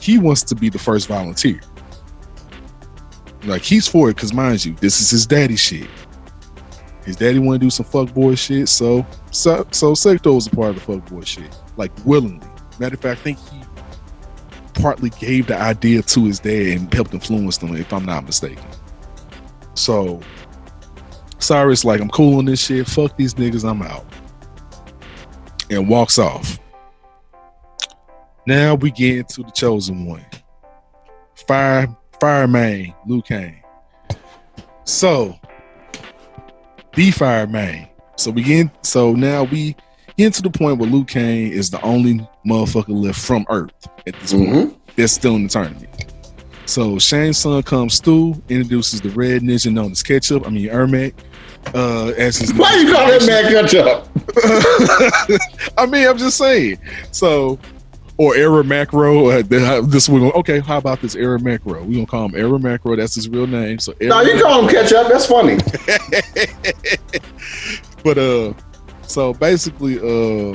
[0.00, 1.60] he wants to be the first volunteer.
[3.44, 5.88] Like he's for it because, mind you, this is his daddy shit.
[7.04, 10.76] His daddy want to do some fuckboy shit, so so so Sector was a part
[10.76, 12.46] of the fuckboy shit, like willingly.
[12.78, 13.62] Matter of fact, I think he
[14.74, 18.64] partly gave the idea to his dad and helped influence them, if I'm not mistaken.
[19.74, 20.20] So
[21.38, 22.86] Cyrax like, I'm cool on this shit.
[22.86, 24.04] Fuck these niggas, I'm out.
[25.70, 26.58] And walks off.
[28.46, 30.24] Now we get into the chosen one.
[31.46, 31.88] Fire
[32.20, 33.62] fireman Liu Kang.
[34.84, 35.38] So
[36.94, 37.88] the fireman.
[38.16, 39.76] So we get so now we
[40.16, 44.18] get to the point where Liu Kang is the only motherfucker left from Earth at
[44.20, 44.48] this point.
[44.48, 44.76] Mhm.
[44.96, 45.87] That's still in the tournament.
[46.68, 50.46] So Shang Tsung comes through, introduces the red ninja known as Ketchup.
[50.46, 51.14] I mean Ermac.
[51.74, 54.06] Uh, as his Why you call that man Ketchup?
[55.78, 56.78] I mean, I'm just saying.
[57.10, 57.58] So,
[58.18, 59.28] or Era Macro.
[59.28, 59.42] Uh,
[59.80, 60.30] this we're.
[60.32, 61.82] Okay, how about this Era Macro?
[61.84, 62.96] We gonna call him Era Macro.
[62.96, 63.78] That's his real name.
[63.78, 65.08] So, No, Era you call him Ketchup.
[65.08, 65.56] That's funny.
[68.04, 68.52] but uh,
[69.06, 70.54] so basically, uh,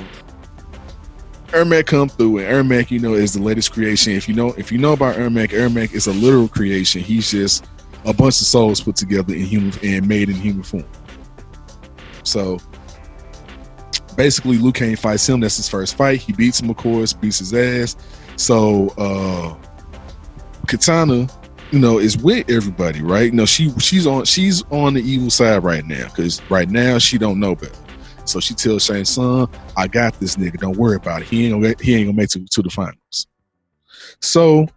[1.54, 4.14] Ermac come through, and Ermac, you know, is the latest creation.
[4.14, 7.02] If you know, if you know about Ermac, Ermac is a literal creation.
[7.02, 7.66] He's just
[8.06, 10.86] a bunch of souls put together in human and made in human form.
[12.24, 12.60] So
[14.16, 15.40] basically, Liu Kang fights him.
[15.40, 16.20] That's his first fight.
[16.20, 17.96] He beats him, of course, beats his ass.
[18.36, 19.56] So uh
[20.68, 21.32] Kitana,
[21.72, 23.26] you know, is with everybody, right?
[23.26, 26.98] You know, she she's on she's on the evil side right now because right now
[26.98, 27.83] she don't know better.
[28.26, 30.60] So she tells Shang Tsung, "I got this nigga.
[30.60, 31.28] Don't worry about it.
[31.28, 33.28] He ain't gonna he ain't gonna make it to, to the finals."
[34.22, 34.68] So,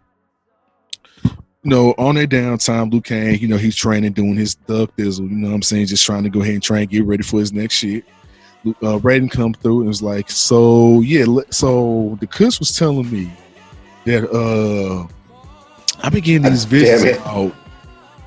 [1.23, 1.31] you
[1.63, 5.29] know, on their downtime, Liu Kang, you know, he's training, doing his duck thizzle.
[5.29, 5.87] You know what I'm saying?
[5.87, 8.03] Just trying to go ahead and try and get ready for his next shit.
[8.65, 13.31] Uh, Raiden come through and was like, "So yeah, so the Kush was telling me
[14.05, 15.07] that uh
[16.03, 17.53] I've been getting these God damn visions it.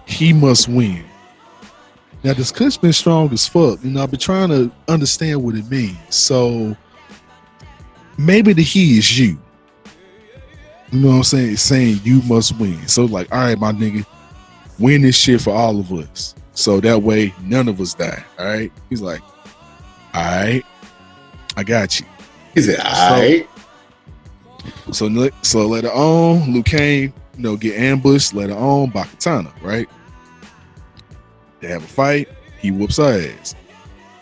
[0.07, 1.05] he must win."
[2.23, 3.83] Now this Kush been strong as fuck.
[3.83, 5.97] You know, I've been trying to understand what it means.
[6.15, 6.77] So
[8.19, 9.39] maybe the he is you.
[10.93, 11.53] You know what I'm saying?
[11.53, 12.87] It's saying you must win.
[12.89, 14.05] So like, all right, my nigga,
[14.79, 16.35] win this shit for all of us.
[16.53, 18.23] So that way none of us die.
[18.39, 18.73] All right.
[18.91, 19.23] He's like,
[20.13, 20.63] all right,
[21.57, 22.07] I got you.
[22.55, 23.49] He said, all right.
[24.93, 29.53] So le- so later on, Liu Kang, you know, get ambushed later on by Kitana,
[29.63, 29.89] right?
[31.61, 32.29] They have a fight.
[32.61, 33.55] He whoops her ass.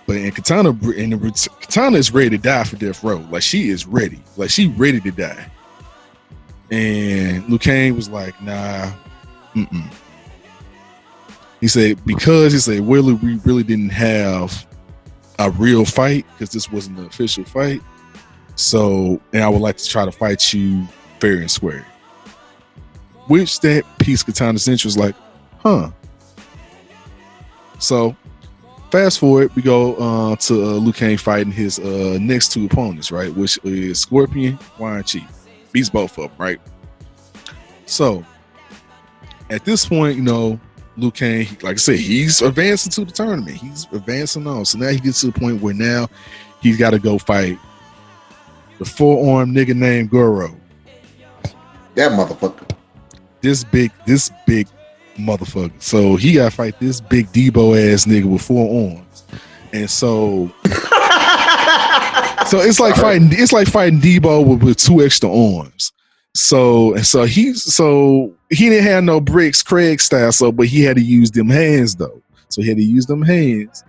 [0.07, 3.24] But in Kitana, in the, Kitana is ready to die for death row.
[3.30, 4.22] Like she is ready.
[4.36, 5.51] Like she ready to die.
[6.70, 8.91] And Liu was like, nah,
[9.55, 9.91] mm-mm.
[11.61, 14.66] He said, because he said, really, we really didn't have
[15.39, 17.80] a real fight because this wasn't an official fight.
[18.55, 20.86] So, and I would like to try to fight you
[21.20, 21.86] fair and square.
[23.26, 25.14] Which that piece Kitana Central was like,
[25.59, 25.91] huh.
[27.78, 28.16] So,
[28.90, 33.10] fast forward, we go uh, to uh, Liu Kang fighting his uh, next two opponents,
[33.10, 33.34] right?
[33.34, 35.26] Which is Scorpion, Quan Chi.
[35.72, 36.60] Beats both of them, right?
[37.86, 38.24] So,
[39.50, 40.58] at this point, you know,
[40.96, 43.56] Liu Kang, like I said, he's advancing to the tournament.
[43.56, 44.64] He's advancing on.
[44.64, 46.08] So now he gets to the point where now
[46.60, 47.58] he's got to go fight
[48.78, 50.56] the four armed nigga named Goro.
[51.94, 52.70] That motherfucker.
[53.40, 54.68] This big, this big
[55.18, 55.80] motherfucker.
[55.82, 59.24] So he got to fight this big Debo ass nigga with four arms.
[59.72, 60.50] And so,
[62.46, 63.28] so it's like fighting.
[63.32, 65.92] It's like fighting Debo with, with two extra arms.
[66.34, 70.32] So and so he so he didn't have no bricks, Craig style.
[70.32, 72.22] So, but he had to use them hands though.
[72.48, 73.84] So he had to use them hands,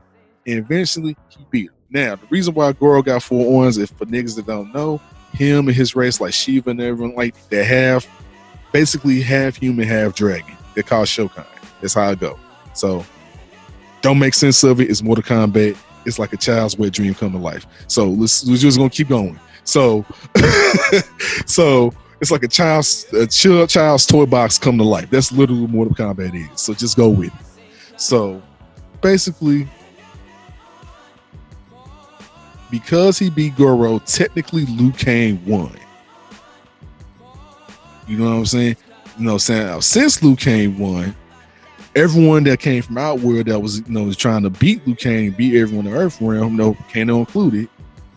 [0.46, 1.74] and eventually he beat him.
[1.92, 5.00] Now the reason why Goro got four arms is for niggas that don't know
[5.34, 8.08] him and his race, like Sheeva and everyone, like they have
[8.72, 10.56] basically half human, half dragon.
[10.80, 11.46] They call Shokan.
[11.82, 12.40] That's how I go.
[12.74, 13.06] So
[14.00, 14.90] don't make sense of it.
[14.90, 15.78] It's Mortal Kombat.
[16.06, 17.66] It's like a child's wet dream come to life.
[17.88, 19.38] So let's we're just gonna keep going.
[19.66, 20.06] So
[21.46, 25.10] so it's like a child's a child, child's toy box come to life.
[25.10, 26.62] That's literally what Mortal Kombat is.
[26.62, 28.00] So just go with it.
[28.00, 28.42] So
[29.02, 29.68] basically,
[32.72, 35.78] because he beat Goro, technically Liu Kang won.
[38.08, 38.78] You know what I'm saying?
[39.20, 41.14] You know, saying uh, since Liu Kang won,
[41.96, 45.32] everyone that came from Outworld that was you know was trying to beat Liu Kang,
[45.32, 47.68] beat everyone in Earth Realm, no Kano included,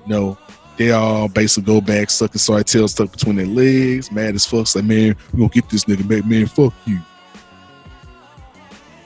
[0.07, 0.39] you know,
[0.77, 4.75] They all basically go back, sucking sorry tail stuck between their legs, mad as fuck.
[4.75, 6.47] Like, man, we gonna get this nigga back, man.
[6.47, 6.99] Fuck you.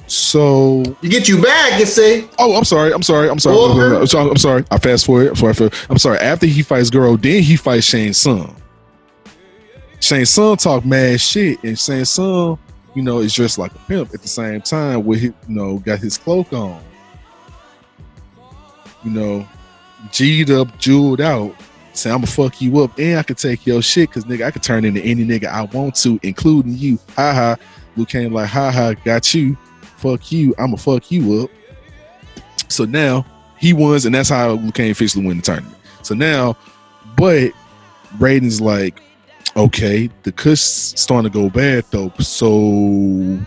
[0.07, 2.29] So You get you back, you see.
[2.39, 2.93] Oh, I'm sorry.
[2.93, 3.29] I'm sorry.
[3.29, 3.57] I'm sorry.
[3.97, 4.31] I'm sorry.
[4.31, 4.65] I'm sorry.
[4.71, 5.29] I fast forward.
[5.29, 5.71] I'm sorry.
[5.91, 6.19] I'm sorry.
[6.19, 8.55] After he fights Girl, then he fights Shang Tsung.
[10.01, 12.59] Shang Tsung talk mad shit, and Shang Tsung,
[12.95, 15.79] you know, is dressed like a pimp at the same time with his, you know,
[15.79, 16.83] got his cloak on.
[19.05, 19.49] You know,
[20.13, 21.55] G'd up, jeweled out.
[21.93, 24.63] Say I'ma fuck you up, and I could take your shit, cause nigga, I could
[24.63, 26.99] turn into any nigga I want to, including you.
[27.17, 27.57] Ha ha.
[27.97, 29.57] Liu Kang like, ha ha, got you.
[29.81, 30.55] Fuck you.
[30.59, 31.51] I'ma fuck you up.
[32.69, 33.25] So now
[33.59, 35.75] he wins, and that's how Liu Kang officially win the tournament.
[36.03, 36.57] So now,
[37.17, 37.53] but
[38.19, 39.01] Raiden's like,
[39.57, 40.61] okay, the cuss
[40.97, 42.13] starting to go bad though.
[42.21, 43.39] So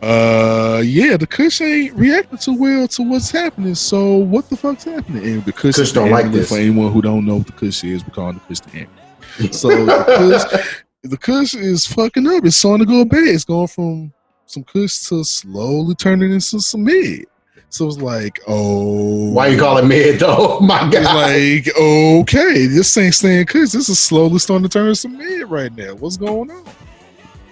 [0.00, 3.74] uh yeah, the Kush ain't reacting too well to what's happening.
[3.74, 5.24] So what the fuck's happening?
[5.24, 6.50] And the Kush, Kush don't like this.
[6.50, 8.92] For anyone who don't know what the Kush is, we call the Kush the Amber.
[9.52, 12.44] So the Kush, the Kush is fucking up.
[12.44, 13.24] It's starting to go bad.
[13.24, 14.12] It's going from
[14.46, 17.26] some Kush to slowly turning into some mid.
[17.70, 20.58] So it was like, oh, Why you call it mid though?
[20.62, 21.04] My God.
[21.04, 23.70] like, okay, this ain't staying Kush.
[23.70, 25.94] This is slowly starting to turn some mid right now.
[25.94, 26.64] What's going on?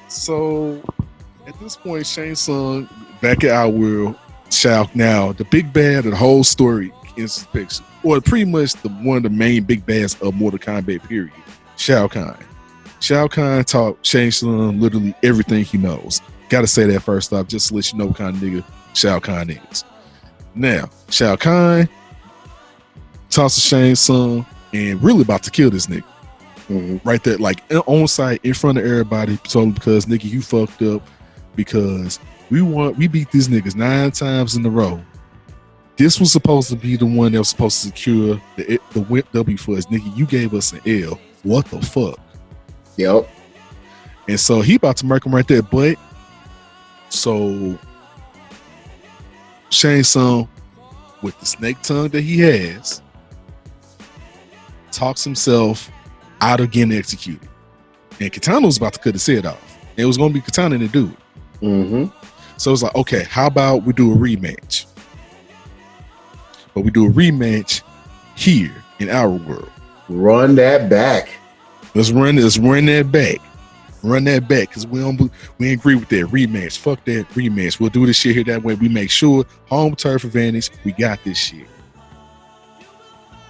[0.08, 0.80] So
[1.46, 2.88] at this point, Shang Tsung
[3.20, 4.16] back at our world,
[4.50, 7.84] Shao now, the big bad of the whole story is picture.
[8.02, 11.32] Or pretty much the one of the main big bads of Mortal Kombat, period.
[11.76, 12.38] Shao Kahn.
[13.00, 16.22] Shao Kahn taught Shang Tsung literally everything he knows.
[16.48, 18.64] Gotta say that first off, just to let you know what kind of nigga
[18.94, 19.84] Shao Kahn is.
[20.56, 21.88] Now, Shao Kahn
[23.30, 26.04] talks to Shang Tsung and really about to kill this nigga
[26.68, 27.00] Mhm.
[27.04, 31.06] right there, like on site in front of everybody, totally because nigga, you fucked up
[31.54, 32.18] because
[32.50, 35.00] we want we beat these niggas nine times in a row.
[35.96, 39.56] This was supposed to be the one that was supposed to secure the the W
[39.56, 40.16] for us, nigga.
[40.16, 41.18] You gave us an L.
[41.42, 42.18] What the fuck?
[42.96, 43.28] Yep.
[44.28, 45.96] And so he about to murk him right there, but
[47.08, 47.78] so
[49.76, 50.48] Sung,
[51.22, 53.02] with the snake tongue that he has,
[54.90, 55.90] talks himself
[56.40, 57.48] out of getting executed.
[58.20, 59.78] And Kitana was about to cut his head off.
[59.96, 61.64] It was gonna be Kitana to do it.
[61.64, 62.04] Mm-hmm.
[62.56, 64.86] So it's like, okay, how about we do a rematch?
[66.74, 67.82] But we do a rematch
[68.36, 69.70] here in our world.
[70.08, 71.28] Run that back.
[71.94, 73.38] Let's run let's run that back.
[74.02, 75.18] Run that back because we don't
[75.58, 76.78] we ain't agree with that rematch.
[76.78, 77.80] Fuck that rematch.
[77.80, 78.74] We'll do this shit here that way.
[78.74, 80.70] We make sure home turf advantage.
[80.84, 81.66] We got this shit.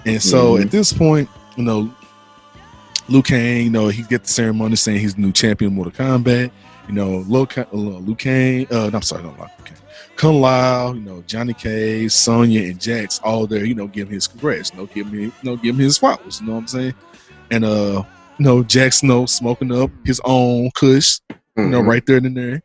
[0.06, 0.62] And so Mhm.
[0.62, 1.90] at this point, you know,
[3.08, 5.92] Liu Kang, you know, he get the ceremony saying he's the new champion of Mortal
[5.92, 6.50] Kombat.
[6.88, 8.16] You know, Liu Kang, uh, Liu
[8.70, 9.76] uh, I'm sorry, not Liu Kang.
[10.16, 14.14] Kung Lao, you know, Johnny Cage, Sonya, and Jax all there, you know, give him
[14.14, 16.60] his congrats, you know, give him, you know, give him his flowers, you know what
[16.60, 16.94] I'm saying?
[17.50, 18.02] And uh,
[18.38, 21.18] you know, Jax, you know, smoking up his own kush,
[21.56, 21.86] you know, Mhm.
[21.86, 22.62] right there and there.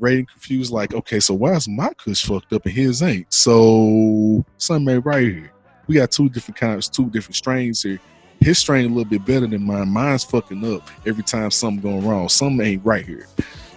[0.00, 3.32] Raiden confused, like, okay, so why is my kush fucked up and his ain't?
[3.32, 5.50] So something ain't right here.
[5.86, 8.00] We got two different kinds, two different strains here.
[8.40, 9.88] His strain a little bit better than mine.
[9.88, 12.28] Mine's fucking up every time something going wrong.
[12.28, 13.26] Something ain't right here.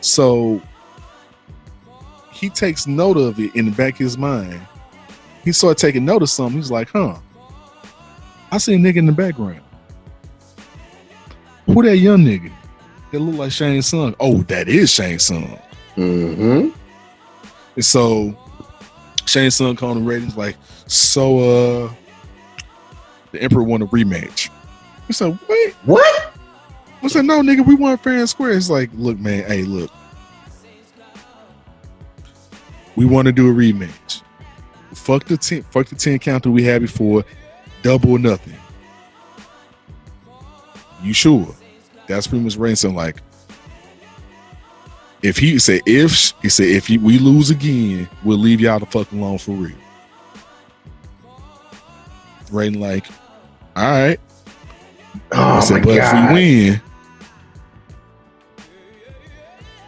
[0.02, 0.62] So
[2.32, 4.60] he takes note of it in the back of his mind.
[5.44, 6.58] He started taking note of something.
[6.58, 7.16] He's like, huh.
[8.52, 9.62] I see a nigga in the background.
[11.68, 12.52] Who that young nigga?
[13.12, 14.16] That look like Shang Tsung.
[14.20, 15.60] Oh, that is Shang Tsung.
[15.96, 16.70] Mm-hmm.
[17.76, 18.36] And so
[19.26, 20.56] Shang Tsung calling the ratings like,
[20.88, 21.94] so uh
[23.32, 24.50] the Emperor won a rematch.
[25.06, 25.74] He said, wait.
[25.86, 26.34] What?
[27.04, 28.52] I said, no, nigga, we won fair and square.
[28.52, 29.92] It's like, look, man, hey, look.
[32.96, 34.24] We want to do a rematch.
[34.94, 37.24] Fuck the ten, fuck the ten count that we had before.
[37.84, 38.56] Double or nothing.
[41.02, 41.56] You sure?
[42.08, 42.96] That's pretty much Ransom.
[42.96, 43.22] Like,
[45.22, 48.86] if he said if he said if you, we lose again, we'll leave y'all the
[48.86, 49.76] fuck alone for real.
[52.46, 53.08] Raiden like,
[53.76, 54.20] all right.
[55.32, 56.30] Oh I said, but god.
[56.30, 56.82] if we win,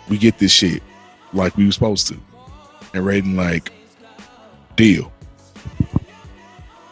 [0.09, 0.83] we get this shit
[1.33, 2.19] like we were supposed to.
[2.93, 3.71] And Raiden like,
[4.75, 5.11] deal.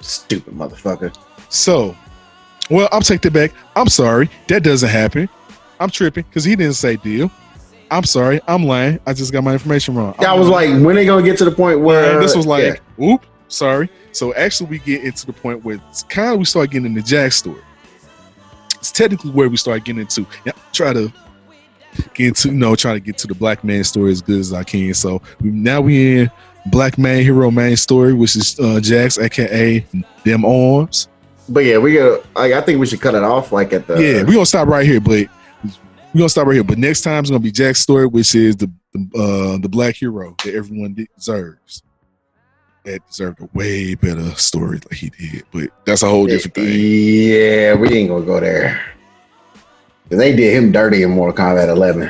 [0.01, 1.15] Stupid motherfucker.
[1.49, 1.95] So,
[2.69, 3.51] well, I'll take that back.
[3.75, 4.29] I'm sorry.
[4.47, 5.29] That doesn't happen.
[5.79, 7.31] I'm tripping because he didn't say deal.
[7.89, 8.41] I'm sorry.
[8.47, 8.99] I'm lying.
[9.05, 10.15] I just got my information wrong.
[10.21, 10.75] Yeah, I was lying.
[10.75, 13.05] like, when they gonna get to the point where And this was like, yeah.
[13.05, 13.89] oop, sorry.
[14.11, 17.01] So actually, we get into the point where it's kind of we start getting into
[17.01, 17.61] Jax story.
[18.75, 20.25] It's technically where we start getting into.
[20.45, 21.11] Yeah, try to
[22.13, 24.53] get into, you know, try to get to the black man story as good as
[24.53, 24.93] I can.
[24.93, 26.31] So now we in
[26.67, 29.85] black man hero man story, which is uh, Jax, aka
[30.23, 31.07] them arms.
[31.49, 32.23] But yeah, we got.
[32.35, 33.95] Like, I think we should cut it off like at the.
[34.01, 35.27] yeah, we're gonna stop right here, but
[36.13, 36.63] we're gonna stop right here.
[36.63, 39.95] But next time it's gonna be Jack's story, which is the the, uh, the black
[39.95, 41.83] hero that everyone deserves.
[42.85, 46.67] That deserved a way better story like he did, but that's a whole different thing.
[46.69, 48.81] Yeah, we ain't gonna go there.
[50.09, 52.09] 'Cause They did him dirty in Mortal Kombat 11.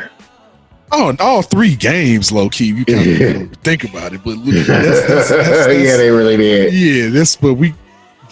[0.92, 2.66] Oh, and all three games, low key.
[2.66, 3.44] You kind of Yeah.
[3.64, 6.74] think about it, but look, that's, that's, that's, yeah, they really did.
[6.76, 7.74] yeah, that's but we,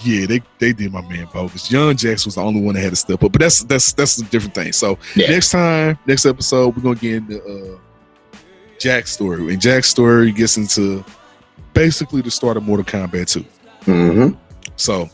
[0.05, 1.71] yeah, they they did my man bogus.
[1.71, 4.17] Young Jax was the only one that had to step up, but that's that's that's
[4.19, 4.71] a different thing.
[4.71, 5.31] So Yeah.
[5.31, 7.77] next time, next episode, we're gonna get into uh,
[8.79, 11.03] Jack's story, and Jack's story gets into
[11.73, 13.91] basically the start of Mortal Kombat 2.
[13.91, 14.29] hmm
[14.75, 15.09] So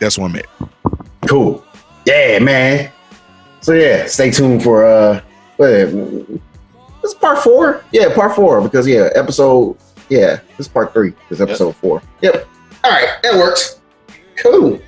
[0.00, 0.46] that's where I'm at.
[1.28, 1.64] Cool.
[2.06, 2.90] Yeah, man.
[3.60, 5.20] So yeah, stay tuned for uh
[5.56, 6.28] what is it?
[7.02, 7.84] This is part four?
[7.92, 8.60] Yeah, part four.
[8.60, 9.76] Because yeah, episode
[10.08, 11.10] yeah, this is part three.
[11.28, 12.00] This is episode four.
[12.22, 12.46] Yep.
[12.86, 13.80] All right, that works.
[14.36, 14.80] Cool.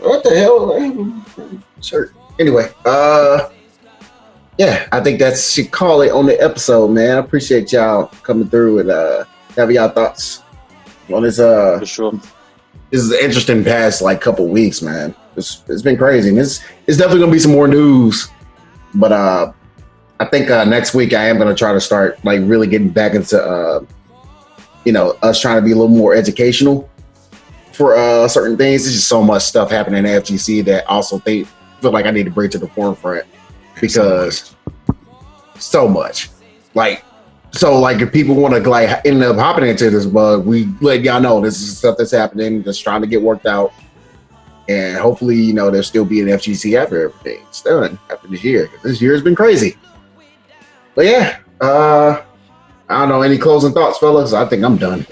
[0.00, 1.62] What the hell?
[1.80, 2.10] Sure.
[2.40, 3.50] Anyway, uh
[4.58, 7.18] yeah, I think that should call it on the episode, man.
[7.18, 9.24] I appreciate y'all coming through and uh
[9.54, 10.42] having y'all thoughts
[11.12, 12.12] on this uh For sure.
[12.90, 15.14] this is an interesting past like couple weeks, man.
[15.36, 16.30] It's it's been crazy.
[16.30, 18.28] And it's it's definitely gonna be some more news.
[18.92, 19.52] But uh
[20.18, 23.14] I think uh next week I am gonna try to start like really getting back
[23.14, 23.84] into uh
[24.84, 26.89] you know, us trying to be a little more educational
[27.80, 28.84] for uh certain things.
[28.84, 31.44] There's just so much stuff happening in FGC that also they
[31.80, 33.24] feel like I need to bring to the forefront
[33.80, 34.54] because
[35.58, 36.28] so much.
[36.74, 37.02] Like
[37.52, 41.00] so like if people want to like end up hopping into this bug, we let
[41.00, 43.72] y'all know this is stuff that's happening, that's trying to get worked out.
[44.68, 48.70] And hopefully, you know, there'll still be an FGC after everything's done after this year.
[48.82, 49.78] This year has been crazy.
[50.94, 52.24] But yeah, uh
[52.90, 53.22] I don't know.
[53.22, 54.34] Any closing thoughts, fellas?
[54.34, 55.06] I think I'm done.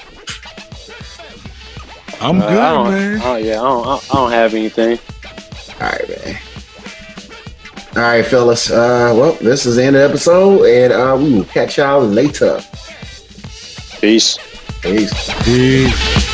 [2.21, 3.21] I'm Uh, good, I don't, man.
[3.23, 4.99] Oh yeah, I don't, I don't have anything.
[5.81, 6.39] All right, man.
[7.97, 8.71] All right, fellas.
[8.71, 12.03] Uh well, this is the end of the episode, and uh we will catch y'all
[12.03, 12.61] later.
[14.01, 14.39] Peace.
[14.83, 15.13] Peace.
[15.45, 16.28] Peace.